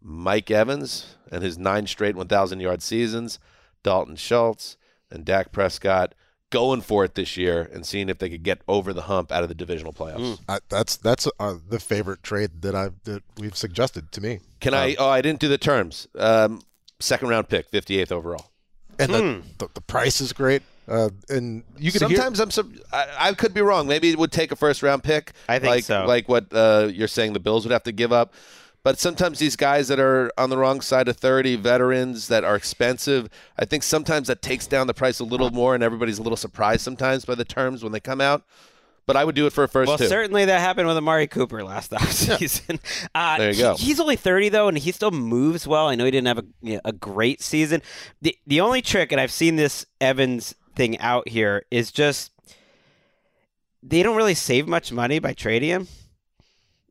[0.00, 3.38] Mike Evans, and his nine straight 1,000 yard seasons,
[3.82, 4.78] Dalton Schultz,
[5.10, 6.14] and Dak Prescott
[6.48, 9.42] going for it this year and seeing if they could get over the hump out
[9.42, 10.38] of the divisional playoffs.
[10.48, 14.40] I, that's that's uh, the favorite trade that I've that we've suggested to me.
[14.60, 14.94] Can I?
[14.98, 16.08] Oh, I didn't do the terms.
[16.14, 16.62] Um,
[16.98, 18.51] second round pick, 58th overall.
[18.98, 20.62] And the, the, the price is great.
[20.88, 22.50] Uh, and you can Sometimes I'm.
[22.50, 23.86] Sub- I, I could be wrong.
[23.86, 25.32] Maybe it would take a first round pick.
[25.48, 26.04] I think like, so.
[26.06, 28.34] Like what uh, you're saying, the Bills would have to give up.
[28.82, 32.56] But sometimes these guys that are on the wrong side of 30, veterans that are
[32.56, 36.22] expensive, I think sometimes that takes down the price a little more, and everybody's a
[36.22, 38.44] little surprised sometimes by the terms when they come out.
[39.04, 40.06] But I would do it for a first Well, two.
[40.06, 42.78] certainly that happened with Amari Cooper last offseason.
[43.14, 43.74] Uh, There you he- go.
[43.76, 45.88] he's only 30, though, and he still moves well.
[45.88, 47.82] I know he didn't have a, you know, a great season.
[48.20, 52.30] The, the only trick, and I've seen this Evans thing out here, is just
[53.82, 55.88] they don't really save much money by trading him.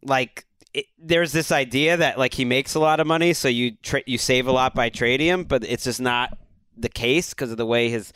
[0.04, 3.72] Like, it, there's this idea that like he makes a lot of money, so you
[3.84, 6.38] tra- you save a lot by trading him, but it's just not
[6.78, 8.12] the case because of the way his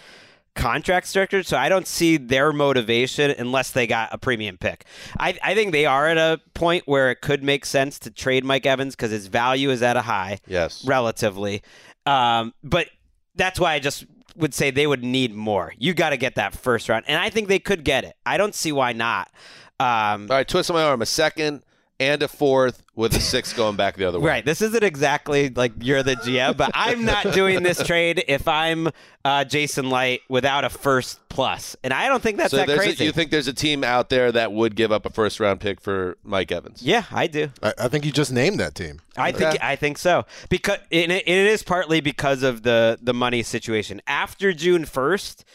[0.56, 1.44] contract structure.
[1.44, 4.86] So I don't see their motivation unless they got a premium pick.
[5.20, 8.44] I, I think they are at a point where it could make sense to trade
[8.44, 10.84] Mike Evans because his value is at a high yes.
[10.86, 11.62] relatively.
[12.06, 12.88] Um, but
[13.36, 15.74] that's why I just would say they would need more.
[15.78, 18.16] You got to get that first round, and I think they could get it.
[18.26, 19.32] I don't see why not.
[19.80, 21.02] Um, All right, twist my arm.
[21.02, 21.64] A second
[22.00, 24.30] and a fourth with a six going back the other way.
[24.30, 24.46] Right.
[24.46, 28.90] This isn't exactly like you're the GM, but I'm not doing this trade if I'm
[29.24, 32.80] uh, Jason Licht without a first plus, and I don't think that's so that there's
[32.80, 33.06] a, crazy.
[33.06, 35.82] you think there's a team out there that would give up a first round pick
[35.82, 36.82] for Mike Evans?
[36.82, 37.50] yeah, I do.
[37.64, 39.02] I, I think you just named that team.
[39.18, 43.44] I think I think so because it, it is partly because of the the money
[43.44, 44.02] situation.
[44.08, 45.46] After June first,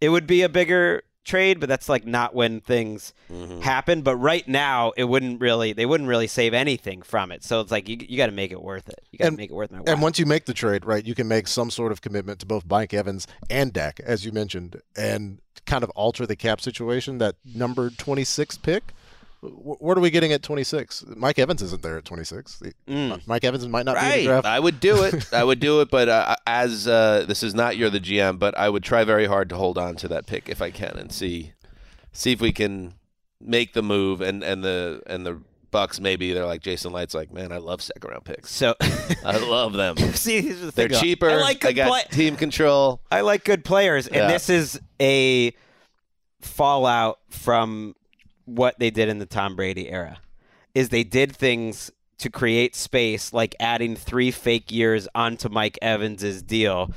[0.00, 3.60] it would be a bigger trade, but that's like not when things Mm-hmm.
[3.60, 4.02] happen.
[4.02, 7.44] But right now, it wouldn't really they wouldn't really save anything from it.
[7.44, 9.00] So it's like you you got to make it worth it.
[9.12, 9.84] You got to And- make it worth my while.
[9.88, 12.46] And once you make the trade, right, you can make some sort of commitment to
[12.46, 17.18] both Mike Evans and Dak, as you mentioned, and kind of alter the cap situation.
[17.18, 18.92] That number 26 pick.
[19.42, 21.04] Wh- What are we getting at 26?
[21.16, 22.62] Mike Evans isn't there at 26.
[23.26, 24.46] Mike Evans might not be in the draft.
[24.46, 25.32] I would do it.
[25.32, 28.56] I would do it, but uh, as uh, this is not you're the GM, but
[28.58, 31.10] I would try very hard to hold on to that pick if I can and
[31.12, 31.52] see
[32.12, 32.94] see if we can
[33.40, 35.40] make the move and and the and the
[35.72, 38.50] Bucs maybe they're like Jason Licht's like, man, I love second round picks.
[38.50, 38.74] so
[39.24, 39.96] I love them.
[40.14, 41.00] see, here's the They're thing, though.
[41.00, 41.30] cheaper.
[41.30, 43.00] I like I good got play- team control.
[43.10, 44.26] I like good players, and Yeah.
[44.32, 45.52] this is a
[46.40, 47.94] fallout from
[48.44, 50.18] what they did in the Tom Brady era.
[50.74, 56.42] Is they did things to create space, like adding three fake years onto Mike Evans's
[56.42, 56.90] deal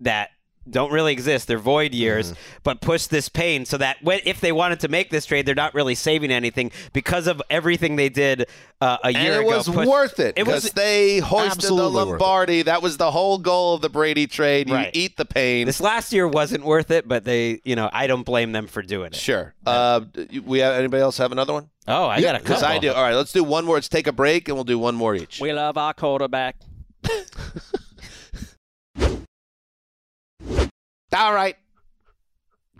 [0.00, 0.30] that
[0.68, 1.46] don't really exist.
[1.48, 5.10] They're void years, but push this pain so that when, if they wanted to make
[5.10, 8.46] this trade, they're not really saving anything because of everything they did
[8.80, 9.56] uh, a year And it ago.
[9.56, 12.10] was Push- worth it It was they hoisted the absolutely worth it.
[12.10, 12.62] Lombardi.
[12.62, 14.68] That was the whole goal of the Brady trade.
[14.68, 14.90] You Right.
[14.94, 15.66] eat the pain.
[15.66, 18.82] This last year wasn't worth it, but they, you know, I don't blame them for
[18.82, 19.16] doing it.
[19.16, 19.54] Sure.
[19.66, 20.00] Uh,
[20.44, 21.68] we have anybody else have another one?
[21.86, 22.76] Oh, I got a Because couple.
[22.76, 22.92] I do.
[22.92, 23.76] All right, let's do one more.
[23.76, 25.40] Let's take a break and we'll do one more each.
[25.40, 26.56] We love our quarterback.
[31.16, 31.56] All right.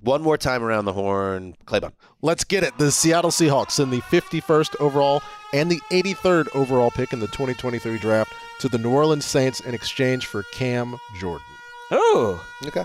[0.03, 1.93] One more time around the horn, Claybon.
[2.20, 2.76] Let's get it.
[2.76, 5.22] The Seattle Seahawks send the 51st overall
[5.55, 8.30] and the 83rd overall pick in the 2023 draft
[8.61, 11.47] to the New Orleans Saints in exchange for Cam Jordan,
[11.91, 12.85] Oh, Okay.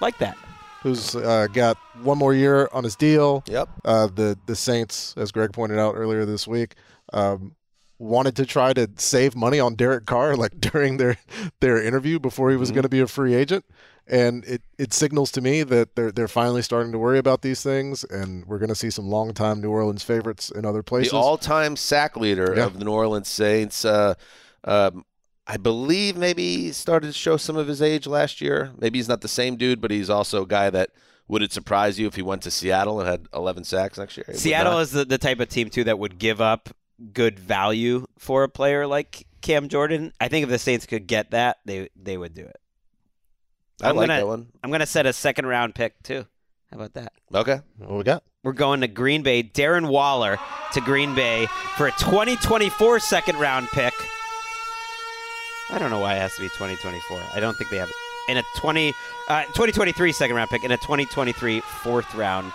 [0.00, 0.36] like that.
[0.82, 3.42] who's uh, got one more year on his deal.
[3.46, 3.68] Yep.
[3.84, 6.74] Uh, the the Saints, as Greg pointed out earlier this week,
[7.12, 7.54] um,
[8.00, 11.16] wanted to try to save money on Derek Carr, like during their
[11.60, 13.64] their interview before he was going to be a free agent,
[14.06, 17.62] and it, it signals to me that they're they're finally starting to worry about these
[17.62, 21.12] things, and we're going to see some longtime New Orleans favorites in other places.
[21.12, 22.64] The all-time sack leader Yeah.
[22.66, 23.84] of the New Orleans Saints.
[23.84, 24.14] Uh,
[24.64, 25.04] um,
[25.46, 28.70] I believe maybe he started to show some of his age last year.
[28.78, 30.90] Maybe he's not the same dude, but he's also a guy that
[31.26, 34.24] would it surprise you if he went to Seattle and had 11 sacks next year?
[34.28, 36.70] It Seattle is the, the type of team too that would give up
[37.12, 40.12] good value for a player like Cam Jordan.
[40.20, 42.56] I think if the Saints could get that, they they would do it.
[43.82, 44.48] I I'm like gonna- that one.
[44.62, 46.26] I'm gonna set a second round pick too.
[46.70, 47.12] How about that?
[47.34, 47.60] Okay.
[47.78, 48.22] what we got?
[48.44, 49.42] We're going to Green Bay.
[49.42, 50.38] Darren Waller
[50.72, 51.46] to Green Bay
[51.76, 53.92] for a 2024 second round pick.
[55.70, 57.20] I don't know why it has to be 2024.
[57.34, 57.94] I don't think they have it.
[58.28, 58.92] In a 20,
[59.28, 62.52] uh, 2023 second round pick and a 2023 fourth round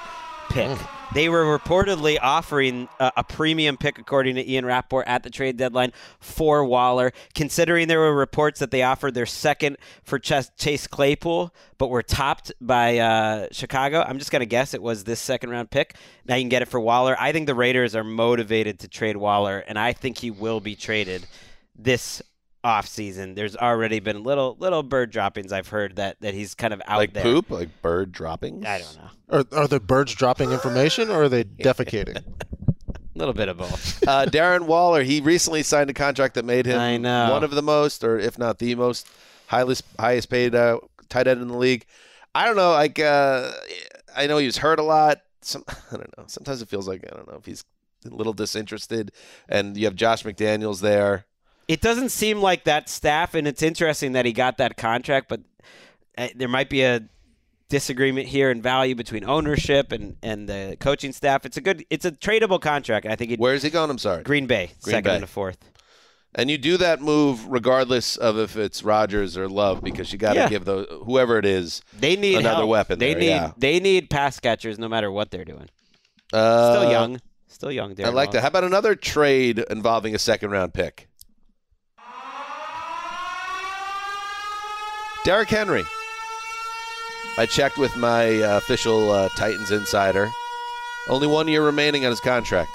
[0.55, 0.77] pick.
[1.13, 5.57] They were reportedly offering a, a premium pick, according to Ian Rapoport, at the trade
[5.57, 7.11] deadline for Waller.
[7.33, 12.53] Considering there were reports that they offered their second for Chase Claypool, but were topped
[12.61, 15.95] by uh, Chicago, I'm just going to guess it was this second round pick.
[16.25, 17.15] Now you can get it for Waller.
[17.19, 20.75] I think the Raiders are motivated to trade Waller, and I think he will be
[20.75, 21.27] traded
[21.77, 22.21] this
[22.65, 23.35] off season.
[23.35, 26.97] There's already been little little bird droppings I've heard that that he's kind of out
[26.97, 27.23] like there.
[27.23, 28.65] poop, like bird droppings.
[28.65, 29.09] I don't know.
[29.29, 32.17] Are, are the birds dropping information or are they defecating?
[32.17, 34.03] A little bit of both.
[34.07, 37.31] uh, Darren Waller, he recently signed a contract that made him I know.
[37.31, 39.07] one of the most, or if not the most,
[39.47, 41.85] highest highest paid uh, tight end in the league.
[42.33, 42.71] I don't know.
[42.71, 43.51] Like, uh,
[44.15, 45.21] I know he was hurt a lot.
[45.41, 46.25] Some, I don't know.
[46.27, 47.63] Sometimes it feels like I don't know if he's
[48.05, 49.11] a little disinterested.
[49.47, 51.25] And you have Josh McDaniels there.
[51.67, 55.41] It doesn't seem like that staff, and it's interesting that he got that contract, but
[56.17, 57.01] uh, there might be a
[57.69, 61.45] disagreement here in value between ownership and, and the coaching staff.
[61.45, 63.07] It's a good, it's a tradable contract.
[63.07, 63.89] I think it, Where's he going?
[63.89, 64.21] I'm sorry.
[64.23, 65.15] Green Bay, Green second Bay.
[65.15, 65.57] and a fourth.
[66.35, 70.33] And you do that move regardless of if it's Rodgers or Love because you got
[70.33, 70.49] to Yeah.
[70.49, 72.69] give the whoever it is They need another help.
[72.69, 72.99] weapon.
[72.99, 73.51] They there, need yeah.
[73.57, 75.69] they need pass catchers no matter what they're doing.
[76.33, 77.91] Uh, Still young, still young.
[77.91, 78.39] I Darren like that.
[78.39, 78.41] Waller.
[78.41, 81.07] How about another trade involving a second round pick?
[85.25, 85.83] Derrick Henry.
[87.39, 90.29] I checked with my uh, official uh, Titans insider.
[91.09, 92.69] Only one year remaining on his contract.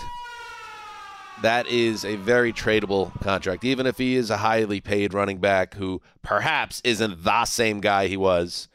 [1.42, 5.74] That is a very tradable contract, even if he is a highly paid running back
[5.74, 8.66] who perhaps isn't the same guy he was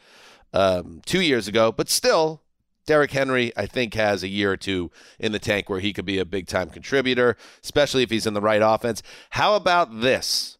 [0.54, 2.44] um, two years ago, but still,
[2.86, 6.06] Derrick Henry, I think, has a year or two in the tank where he could
[6.06, 9.04] be a big time contributor, especially if he's in the right offense.
[9.32, 10.60] How about this?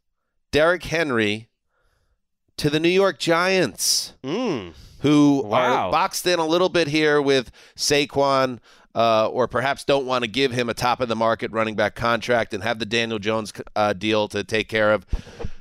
[0.52, 1.48] Derrick Henry
[2.58, 4.74] to the New York Giants, Mm.
[5.00, 5.88] who Wow.
[5.88, 8.60] are boxed in a little bit here with Saquon.
[8.94, 11.96] Uh, or perhaps don't want to give him a top of the market running back
[11.96, 15.06] contract and have the Daniel Jones uh, deal to take care of.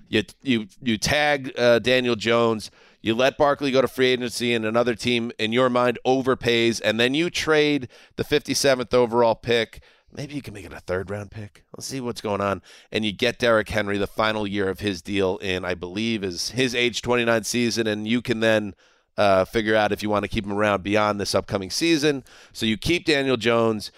[0.08, 2.70] You you you tag uh, Daniel Jones.
[3.02, 7.00] You let Barkley go to free agency, and another team in your mind overpays, and
[7.00, 9.80] then you trade the 57th overall pick.
[10.14, 11.64] Maybe you can make it a third round pick.
[11.76, 12.62] Let's see what's going on.
[12.92, 16.50] And you get Derrick Henry the final year of his deal in, I believe, is
[16.50, 18.74] his age 29 season, and you can then
[19.16, 22.22] uh, figure out if you want to keep him around beyond this upcoming season.
[22.52, 23.90] So you keep Daniel Jones.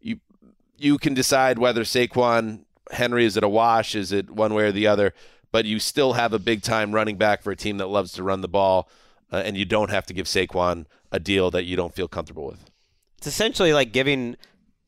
[0.00, 0.20] You
[0.78, 4.72] you can decide whether Saquon Henry is it a wash, is it one way or
[4.72, 5.12] the other,
[5.50, 8.22] but you still have a big time running back for a team that loves to
[8.22, 8.88] run the ball,
[9.32, 12.46] uh, and you don't have to give Saquon a deal that you don't feel comfortable
[12.46, 12.70] with.
[13.18, 14.36] It's essentially like giving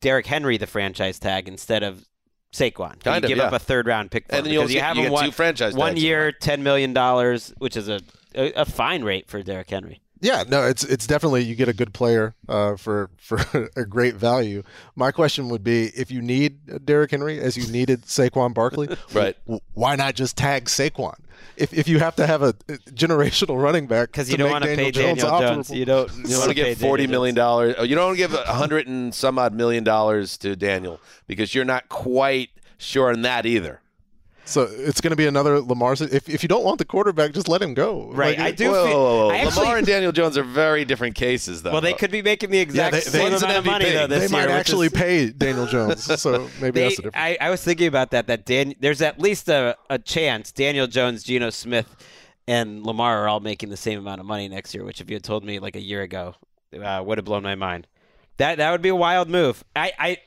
[0.01, 2.05] Derrick Henry the franchise tag instead of
[2.53, 2.99] Saquon.
[2.99, 3.45] Kind you of, give yeah.
[3.45, 5.25] up a third round pick for And then you because you have you him one,
[5.25, 8.01] two franchise one year, ten million dollars, which is a,
[8.35, 10.01] a a fine rate for Derrick Henry.
[10.21, 13.39] Yeah, no, it's it's definitely you get a good player uh, for for
[13.75, 14.63] a great value.
[14.95, 19.35] My question would be if you need Derrick Henry as you needed Saquon Barkley, Right.
[19.45, 21.15] w- Why not just tag Saquon?
[21.55, 22.53] If if you have to have a
[22.91, 25.69] generational running back Because to you don't want to pay Jones Daniel Jones.
[25.71, 26.11] You don't.
[26.15, 27.75] You don't want wanna give pay forty Daniel million dollars.
[27.77, 30.99] oh, You don't want to give a hundred and some odd million dollars to Daniel
[31.27, 33.81] because you're not quite sure on that either.
[34.47, 35.93] So it's going to be another Lamar.
[35.93, 38.09] If if you don't want the quarterback, just let him go.
[38.13, 39.29] Right, Like, I do Whoa, feel- whoa, whoa, whoa.
[39.33, 41.71] I actually- Lamar and Daniel Jones are very different cases, though.
[41.73, 43.93] Well, they could be making the exact they- same one's an amount of money MVP.
[43.93, 44.47] though this They year.
[44.47, 46.05] might which actually is- pay Daniel Jones.
[46.21, 47.15] So maybe They, that's the difference.
[47.17, 48.27] I, I was thinking about that.
[48.27, 51.93] That Dan, there's at least a, a chance Daniel Jones, Geno Smith,
[52.47, 54.83] and Lamar are all making the same amount of money next year.
[54.85, 56.35] Which, if you had told me like a year ago,
[56.81, 57.85] uh, would have blown my mind.
[58.37, 59.63] That that would be a wild move.
[59.75, 60.17] I, I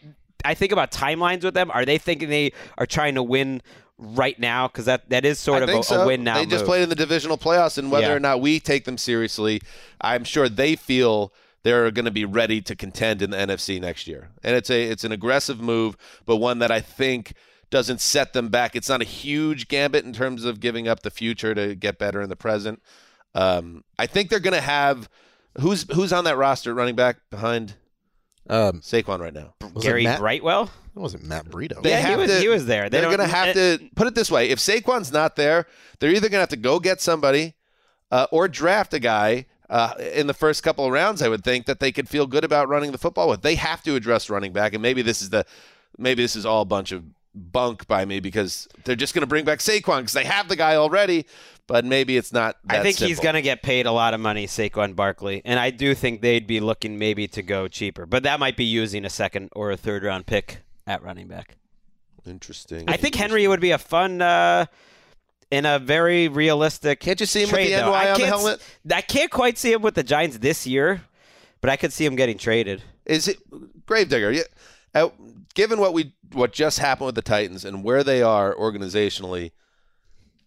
[0.45, 1.71] I think about timelines with them.
[1.71, 3.63] Are they thinking they are trying to win
[4.01, 4.67] right now?
[4.67, 6.03] Because that that is sort I of a, so.
[6.03, 6.37] a win now.
[6.37, 6.67] They just move.
[6.67, 8.15] played in the divisional playoffs, and whether Yeah.
[8.15, 9.61] or not we take them seriously,
[10.01, 11.33] I'm sure they feel
[11.63, 14.31] they're going to be ready to contend in the NFC next year.
[14.43, 17.35] And it's a it's an aggressive move, but one that I think
[17.71, 18.75] doesn't set them back.
[18.75, 22.21] It's not a huge gambit in terms of giving up the future to get better
[22.21, 22.83] in the present.
[23.35, 25.09] Um, I think they're going to have
[25.61, 27.75] who's who's on that roster running back behind
[28.49, 29.55] um, Saquon right now.
[29.81, 30.05] Gary?
[30.05, 30.71] Brightwell.
[31.01, 31.83] It wasn't Matt Breida.
[31.83, 32.91] They Yeah, he was- to, he was there.
[32.91, 35.35] They They are going to have uh, to put it this way: if Saquon's not
[35.37, 35.67] there,
[35.99, 37.55] they're either going to have to go get somebody
[38.11, 41.23] uh, or draft a guy uh, in the first couple of rounds.
[41.23, 43.41] I would think that they could feel good about running the football with.
[43.41, 45.47] They have to address running back, and maybe this is the
[45.97, 47.03] maybe this is all a bunch of
[47.35, 50.57] bunk by me because they're just going to bring back Saquon because they have the
[50.57, 51.25] guy already.
[51.67, 52.57] But maybe it's not.
[52.65, 55.59] That I think he's going to get paid a lot of money, Saquon Barkley, and
[55.59, 59.05] I do think they'd be looking maybe to go cheaper, but that might be using
[59.05, 61.57] a second or a third round pick at running back.
[62.27, 62.85] Interesting.
[62.89, 64.67] I think Henry would be a fun uh,
[65.51, 67.01] and a very realistic.
[67.01, 67.93] Can't you see him with the though.
[67.93, 68.79] NY I on the can't helmet?
[68.93, 71.03] I can't quite see him with the Giants this year,
[71.61, 72.83] but I could see him getting traded.
[73.07, 73.39] Is it
[73.87, 74.33] Gravedigger?
[74.33, 74.43] Yeah,
[74.95, 75.09] uh,
[75.55, 79.53] given what we what just happened with the Titans and where they are organizationally,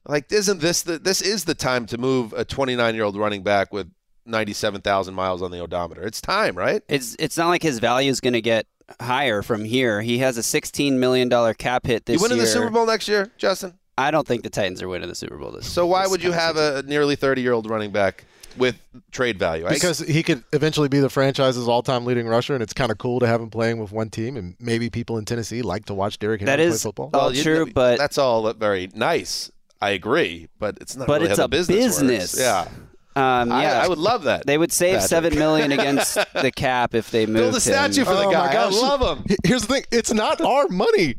[0.06, 3.44] like isn't this the this is the time to move a 29 year old running
[3.44, 3.90] back with
[4.26, 6.04] 97,000 miles on the odometer?
[6.04, 6.84] It's time, right?
[6.88, 8.68] It's it's not like his value is going to get
[9.02, 10.02] higher from here.
[10.02, 12.20] He has a 16 million dollar cap hit this year.
[12.20, 12.46] you winning year.
[12.46, 13.74] the Super Bowl next year, Justin?
[13.98, 15.66] I don't think the Titans are winning the Super Bowl this.
[15.66, 15.70] Year.
[15.72, 18.26] So why this would you have a nearly 30 year old running back
[18.58, 18.76] with
[19.12, 19.66] trade value?
[19.68, 22.98] I- Because he could eventually be the franchise's all-time leading rusher, and it's kind of
[22.98, 24.36] cool to have him playing with one team.
[24.38, 27.10] And maybe people in Tennessee like to watch Derrick Henry That play is football.
[27.14, 29.52] all you- true, but that's all very nice.
[29.82, 32.34] I agree, but it's not but really it's how a the business, business.
[32.34, 32.40] works.
[32.40, 32.68] Yeah.
[33.16, 34.46] Um, I- yeah, I, would love that.
[34.46, 35.10] They would save Patrick.
[35.10, 38.06] seven million against the cap if they moved Build a statue him.
[38.08, 38.48] for the Oh, guy.
[38.48, 38.74] my gosh.
[38.74, 39.26] I love him.
[39.44, 41.16] Here's the thing: it's not our money.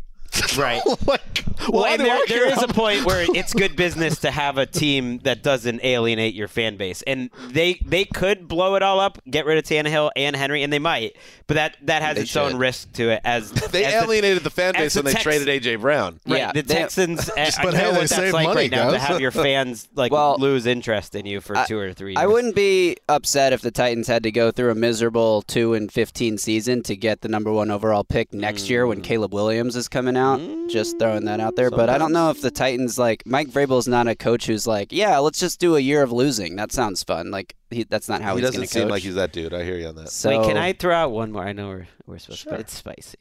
[0.59, 0.83] Right.
[1.07, 3.53] like, Well, why and do there, I there care is how a point where it's
[3.55, 8.05] good business to have a team that doesn't alienate your fan base, and they they
[8.05, 11.55] could blow it all up, get rid of Tannehill and Henry, and they might, but
[11.55, 13.21] that that has They its own risk to it.
[13.25, 16.21] As They as alienated the, fan as base the when they traded AJ Brown.
[16.27, 17.31] Right, Yeah, the they- Texans.
[17.37, 19.89] I But know hey, they what that's like money, right now to have your fans
[19.95, 22.13] like Well, lose interest in you for two or three.
[22.13, 22.19] Years.
[22.23, 25.91] I wouldn't be upset if the Titans had to go through a miserable two and
[25.93, 28.89] fifteen season to get the number one overall pick next year Mm.
[28.89, 30.41] when Caleb Williams is coming out.
[30.69, 33.87] Just throwing that out there, but I don't know if the Titans like Mike Vrabel's
[33.89, 36.57] not a coach who's like, yeah, let's just do a year of losing.
[36.57, 37.31] That sounds fun.
[37.31, 38.91] Like he, that's not how he he's doesn't going seem coach.
[38.91, 39.53] like he's that dude.
[39.55, 40.09] I hear you on that.
[40.11, 41.43] so, Wait, can I throw out one more?
[41.45, 42.55] I know we're we're supposed to.
[42.55, 43.19] It's spicy.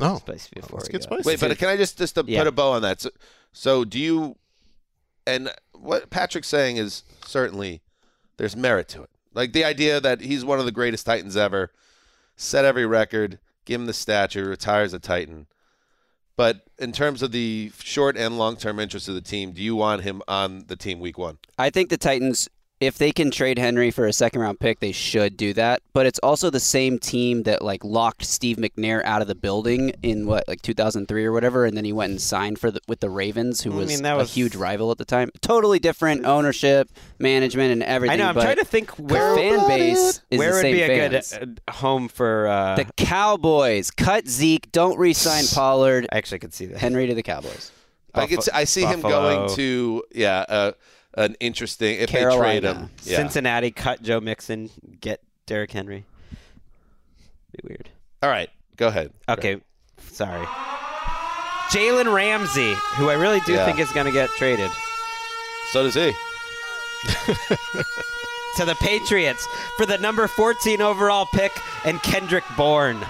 [0.00, 1.16] Oh, Spicy before let's get go.
[1.18, 1.28] spicy.
[1.28, 2.40] Wait, but can I just just Yeah.
[2.40, 3.00] put a bow on that?
[3.00, 3.10] So,
[3.52, 4.36] so do you?
[5.26, 7.80] And what Patrick's saying is certainly
[8.36, 9.10] there's merit to it.
[9.32, 11.70] Like the idea that he's one of the greatest Titans ever,
[12.36, 15.46] set every record, give him the stature, retires a Titan.
[16.36, 19.76] But in terms of the short and long term interest of the team, do you
[19.76, 21.38] want him on the team week one?
[21.58, 22.48] I think the Titans,
[22.80, 25.80] if they can trade Henry for a second round pick, they should do that.
[25.92, 29.92] But it's also the same team that like locked Steve McNair out of the building
[30.02, 33.00] in what like 2003 or whatever, and then he went and signed for the, with
[33.00, 35.30] the Ravens, who I was, mean, that was- a huge rival at the time.
[35.40, 38.14] Totally different ownership, management, and everything.
[38.20, 38.28] I know.
[38.28, 40.86] I'm but trying to think where fan base is where the would same be a
[41.10, 41.32] fans.
[41.38, 42.48] good uh, home for.
[42.48, 46.78] Uh, the Cowboys cut Zeke, don't re-sign Pollard, I actually could see that.
[46.78, 47.70] Henry to the Cowboys.
[48.12, 48.36] I could.
[48.36, 50.72] Buffalo- I see him going to yeah, uh,
[51.16, 52.30] an interesting if they trade
[52.62, 52.74] Carolina.
[52.74, 52.90] him.
[53.04, 53.16] Yeah.
[53.16, 56.04] Cincinnati cut Joe Mixon, get Derrick Henry.
[57.52, 57.88] Be weird.
[58.22, 59.12] All right, go ahead.
[59.28, 59.60] Okay,
[60.10, 60.44] sorry.
[61.70, 63.64] Jalen Ramsey, who I really do Yeah.
[63.64, 64.70] think is going to get traded
[65.72, 66.12] So does he.
[68.56, 69.46] to the Patriots
[69.76, 71.52] for the number 14 overall pick
[71.84, 73.04] and Kendrick Bourne.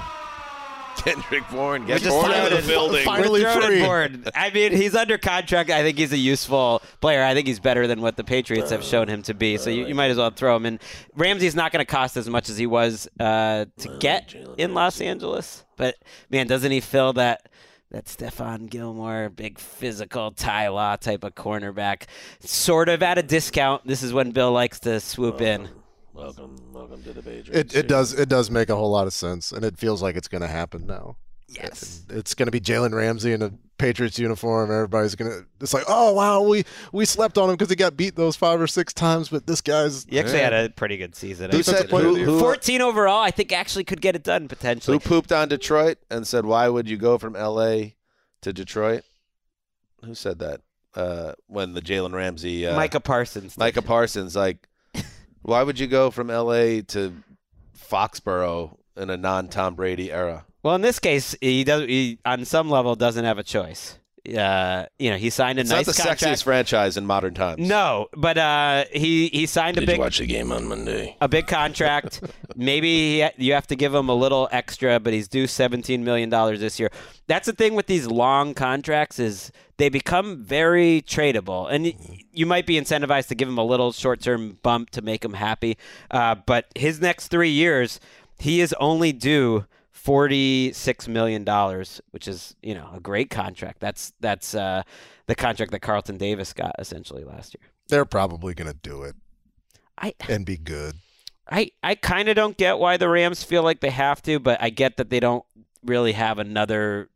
[0.97, 2.67] Kendrick Bourne, get just Bourne threw out of in.
[2.67, 3.05] the building.
[3.05, 3.83] Finally free.
[3.83, 4.25] Bourne.
[4.35, 5.71] I mean, he's under contract.
[5.71, 7.23] I think he's a useful player.
[7.23, 9.57] I think he's better than what the Patriots have shown him to be.
[9.57, 10.81] So you, you might as well throw him in.
[11.15, 15.01] Ramsey's not going to cost as much as he was uh, to get in Los
[15.01, 15.65] Angeles.
[15.77, 15.97] But
[16.31, 17.49] man, doesn't he fill that?
[17.91, 22.07] That Stephon Gilmore, big physical Ty Law type of cornerback,
[22.41, 23.87] sort of at a discount.
[23.87, 25.69] This is when Bill likes to swoop in.
[26.15, 27.75] Welcome, welcome to the Patriots.
[27.75, 30.15] It, it does it does make a whole lot of sense, and it feels like
[30.15, 31.17] it's going to happen now.
[31.49, 32.03] Yes.
[32.09, 34.71] It's going to be Jalen Ramsey in a Patriots uniform.
[34.71, 35.45] Everybody's going to.
[35.61, 38.61] It's like, oh wow, we we slept on him because he got beat those five
[38.61, 40.05] or six times, but this guy's.
[40.05, 41.51] He actually had a pretty good season.
[41.51, 41.91] Who said think.
[41.91, 44.95] player of who, who, 14 overall, I think actually could get it done potentially.
[44.95, 47.97] who pooped on Detroit and said, "Why would you go from L.A.
[48.43, 49.03] to Detroit?"
[50.05, 50.61] Who said that?
[50.95, 53.59] Uh, when the Jalen Ramsey, uh, Micah Parsons.
[53.59, 54.69] Micah Parsons, like,
[55.45, 56.83] why would you go from L.A.
[56.83, 57.15] to
[57.77, 60.47] Foxborough in a non-Tom Brady era?
[60.63, 61.83] Well, in this case, he does.
[61.83, 63.99] He on some level doesn't have a choice.
[64.27, 66.23] Uh, you know, he signed a It's nice not the contract.
[66.23, 67.59] sexiest franchise in modern times.
[67.59, 71.17] No, but uh, he he signed a big watch the game on Monday?
[71.21, 72.23] a big contract.
[72.57, 76.31] Maybe he, you have to give him a little extra, but he's due seventeen million
[76.31, 76.91] dollars this year.
[77.27, 81.93] That's the thing with these long contracts is they become very tradable, and
[82.33, 85.35] you might be incentivized to give him a little short term bump to make him
[85.35, 85.77] happy.
[86.11, 88.01] Uh, but his next three years,
[88.39, 89.67] he is only due.
[90.05, 93.81] Forty-six million dollars, which is you know a great contract.
[93.81, 94.83] That's that's uh,
[95.27, 97.71] the contract that Carlton Davis got essentially last year.
[97.89, 99.17] They're probably going to do it
[99.99, 100.97] I and be good.
[101.51, 104.63] I, I kind of don't get why the Rams feel like they have to, but
[104.63, 105.45] I get that they don't
[105.85, 107.09] really have another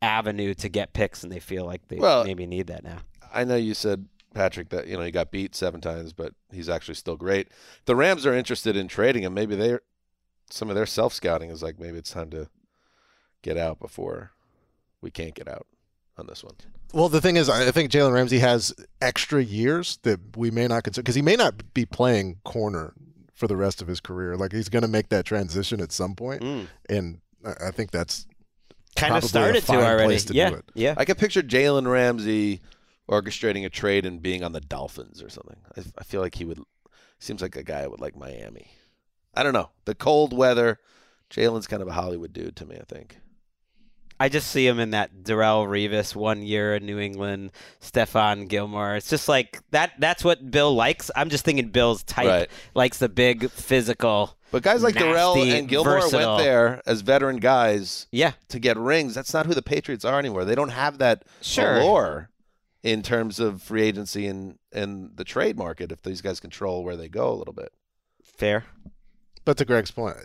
[0.00, 2.98] avenue to get picks, and they feel like they Well- maybe need that now.
[3.32, 6.68] I know you said Patrick that you know he got beat seven times, but he's
[6.68, 7.48] actually still great.
[7.86, 9.32] The Rams are interested in trading him.
[9.32, 9.78] Maybe they,
[10.52, 12.48] some of their self scouting is like maybe it's time to
[13.42, 14.32] get out before
[15.00, 15.66] we can't get out
[16.18, 16.54] on this one.
[16.92, 20.66] Well, the thing is, I I think Jalen Ramsey has extra years that we may
[20.68, 22.92] not consider because he may not be playing corner
[23.34, 24.36] for the rest of his career.
[24.36, 26.66] Like he's going to make that transition at some point, Mm.
[26.88, 28.26] and I I think that's
[28.94, 30.04] Kind of probably a started to fine already.
[30.04, 30.64] place to do yeah, it.
[30.74, 30.94] yeah.
[30.98, 32.60] I could picture Jalen Ramsey
[33.10, 35.56] orchestrating a trade and being on the Dolphins or something.
[35.76, 36.60] I, I feel like he would.
[37.18, 38.70] Seems like a guy would like Miami.
[39.34, 39.70] I don't know.
[39.84, 40.78] The cold weather.
[41.30, 42.76] Jalen's kind of a Hollywood dude to me.
[42.80, 43.18] I think.
[44.20, 48.94] I just see him in that Darrelle Revis one year in New England, Stephon Gilmore.
[48.94, 49.92] It's just like that.
[49.98, 51.10] That's what Bill likes.
[51.16, 52.50] I'm just thinking Bill's type Right.
[52.74, 54.36] likes the big physical.
[54.52, 56.34] But guys like Darrelle nasty, and Gilmore versatile.
[56.36, 59.14] went there as veteran guys Yeah, to get rings.
[59.14, 60.44] That's not who the Patriots are anymore.
[60.44, 61.78] They don't have that Sure.
[61.80, 62.28] allure
[62.84, 65.90] in terms of free agency and and the trade market.
[65.90, 67.72] If these guys control where they go a little bit.
[68.22, 68.66] fair.
[69.44, 70.16] But to Greg's point,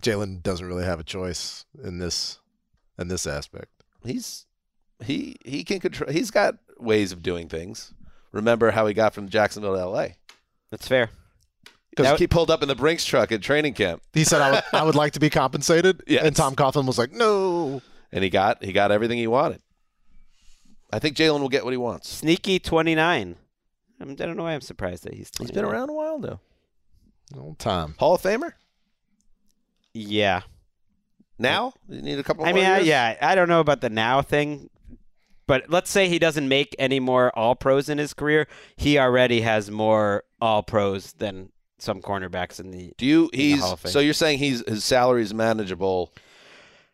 [0.00, 2.38] Jalen doesn't really have a choice in this
[2.98, 3.70] in this aspect.
[4.04, 4.46] he's
[5.04, 6.10] he he can control.
[6.10, 7.92] He's got ways of doing things.
[8.32, 10.16] Remember how he got from Jacksonville to L.A.
[10.70, 11.10] That's fair.
[11.90, 14.62] Because he pulled up in the Brinks truck at training camp, He said, "I would,
[14.72, 16.24] I would like to be compensated," Yes.
[16.24, 17.80] and Tom Coughlin was like, "No."
[18.12, 19.62] and he got he got everything he wanted.
[20.92, 22.08] I think Jalen will get what he wants.
[22.08, 23.36] Sneaky 29.
[24.00, 25.30] I'm, don't know why I'm surprised that he's.
[25.38, 26.18] He's been around a while
[27.34, 27.42] now.
[27.42, 27.94] No time.
[27.98, 28.52] Hall of Famer
[29.92, 30.42] Yeah.
[31.38, 31.72] now.
[31.88, 32.44] You need a couple.
[32.44, 32.88] I more mean, I, years?
[32.88, 34.70] yeah, I don't know about the now thing,
[35.46, 38.46] but let's say he doesn't make any more All Pros in his career.
[38.76, 42.92] He already has more All Pros than some cornerbacks in the.
[42.96, 43.30] Do you?
[43.32, 43.92] He's Hall of Fame.
[43.92, 46.12] so you're saying he's his salary is manageable.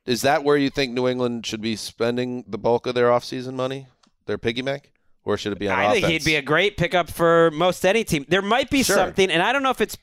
[0.07, 3.53] Is that where you think New England should be spending the bulk of their offseason
[3.55, 3.86] money,
[4.26, 4.91] their piggy bank,
[5.24, 6.01] or should it be on I offense?
[6.01, 8.24] think he'd be a great pickup for most any team.
[8.26, 8.97] There might be Sure.
[8.97, 9.97] something, and I don't know if it's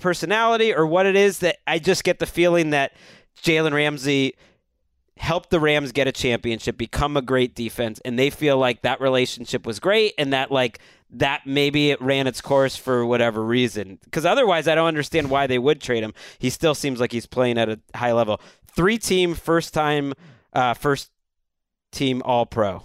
[0.00, 2.92] personality or what it is that I just get the feeling that
[3.42, 4.34] Jalen Ramsey
[5.16, 9.00] helped the Rams get a championship, become a great defense, and they feel like that
[9.00, 10.80] relationship was great, and that like
[11.10, 13.98] that maybe it ran its course for whatever reason.
[14.04, 16.14] Because otherwise, I don't understand why they would trade him.
[16.38, 18.40] He still seems like he's playing at a high level.
[18.74, 20.14] Three team, first time,
[20.52, 21.10] uh, first
[21.92, 22.84] team All Pro.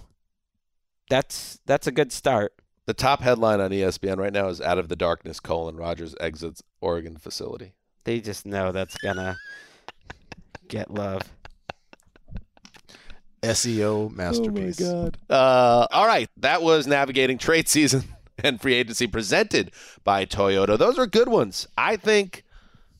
[1.08, 2.52] That's that's a good start.
[2.86, 6.62] The top headline on ESPN right now is "Out of the Darkness: colon Rodgers exits
[6.80, 7.74] Oregon facility."
[8.04, 9.36] They just know that's gonna
[10.68, 11.22] get love.
[13.42, 14.80] SEO masterpiece.
[14.80, 18.04] Oh my Uh, all right, that was navigating trade season
[18.38, 19.72] and free agency presented
[20.04, 20.78] by Toyota.
[20.78, 21.66] Those are good ones.
[21.76, 22.44] I think.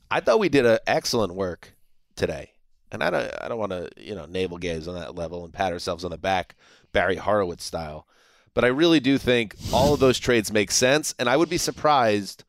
[0.09, 1.75] I thought we did a excellent work
[2.17, 2.53] today,
[2.91, 3.33] and I don't.
[3.41, 6.11] I don't want to you know navel gaze on that level and pat ourselves on
[6.11, 6.57] the back,
[6.93, 8.09] Barry Horowitz style.
[8.57, 11.59] But I really do think all of those trades make sense, and I would be
[11.59, 12.43] surprised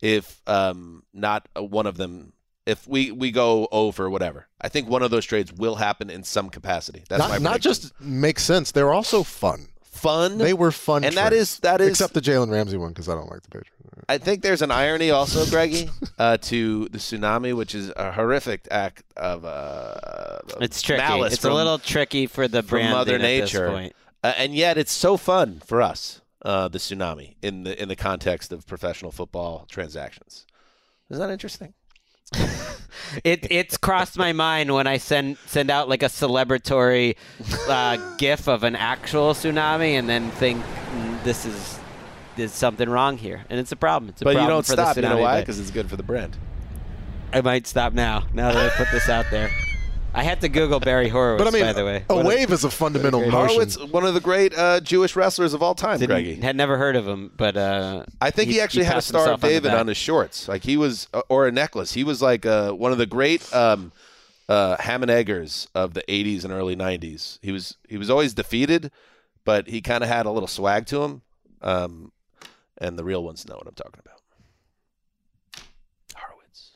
[0.00, 2.32] if um, not uh, one of them.
[2.66, 6.22] If we, we go over whatever, I think one of those trades will happen in
[6.22, 7.02] some capacity.
[7.08, 7.72] That's my Not, not prediction.
[7.90, 9.68] just make sense; they're also fun.
[9.82, 10.38] fun.
[10.38, 11.42] They were fun, and that trades.
[11.54, 11.88] is that is.
[11.88, 13.72] except the Jalen Ramsey one because I don't like the Patriots.
[14.08, 18.68] I think there's an irony also, Greggy, uh, to the tsunami, which is a horrific
[18.70, 21.02] act of uh, It's tricky.
[21.02, 23.92] malice It's from, a little tricky for the brand Mother at Nature, this point.
[24.22, 26.20] Uh, and yet it's so fun for us.
[26.40, 30.46] Uh, the tsunami in the in the context of professional football transactions.
[31.10, 31.74] Is that interesting?
[33.24, 37.16] It it's crossed my mind when I send send out like a celebratory
[37.68, 41.78] uh, GIF of an actual tsunami, and then think mm, this is
[42.36, 44.10] there's something wrong here, and it's a problem.
[44.10, 44.94] It's a But you problem don't for stop.
[44.94, 45.40] The You know tsunami, why?
[45.40, 46.36] Because it's good for the brand.
[47.32, 48.24] I might stop now.
[48.32, 49.50] Now that I put this out there,
[50.18, 51.44] I had to Google Barry Horowitz.
[51.44, 53.30] But I mean, by the way, a What wave is a fundamental motion.
[53.30, 56.34] Horowitz, one of the great uh, Jewish wrestlers of all time, didn't- Greggy.
[56.40, 59.26] had never heard of him, but uh, I think he, actually had a Star of
[59.40, 61.92] himself on David on his shorts, like he was, uh, or a necklace.
[61.92, 63.92] He was like uh, one of the great um,
[64.48, 67.38] uh, ham and eggers of the '80s and early '90s.
[67.40, 68.90] He was he was always defeated,
[69.44, 71.22] but he kind of had a little swag to him.
[71.62, 72.10] Um,
[72.76, 74.20] and the real ones know what I'm talking about.
[76.16, 76.72] Horowitz.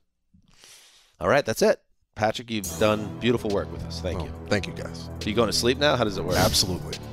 [1.20, 1.80] All right, that's it.
[2.22, 4.00] Patrick, you've done beautiful work with us.
[4.00, 4.32] Thank Oh, you.
[4.46, 5.10] Thank you, guys.
[5.26, 5.96] Are you going to sleep now?
[5.96, 6.36] How does it work?
[6.36, 6.96] Absolutely.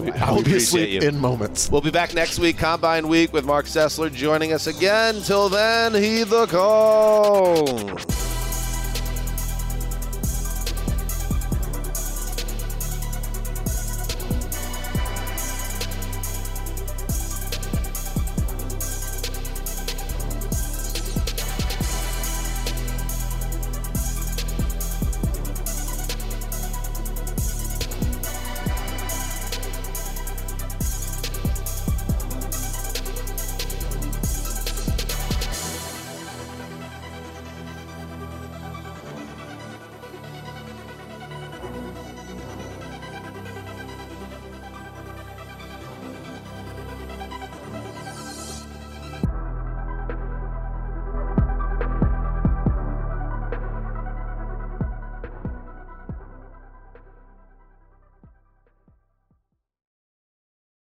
[0.00, 1.08] We- I will be asleep you.
[1.08, 1.70] in moments.
[1.70, 5.22] We'll be back next week, Combine Week, with Marc Sessler joining us again.
[5.22, 7.96] Till then, heed the call.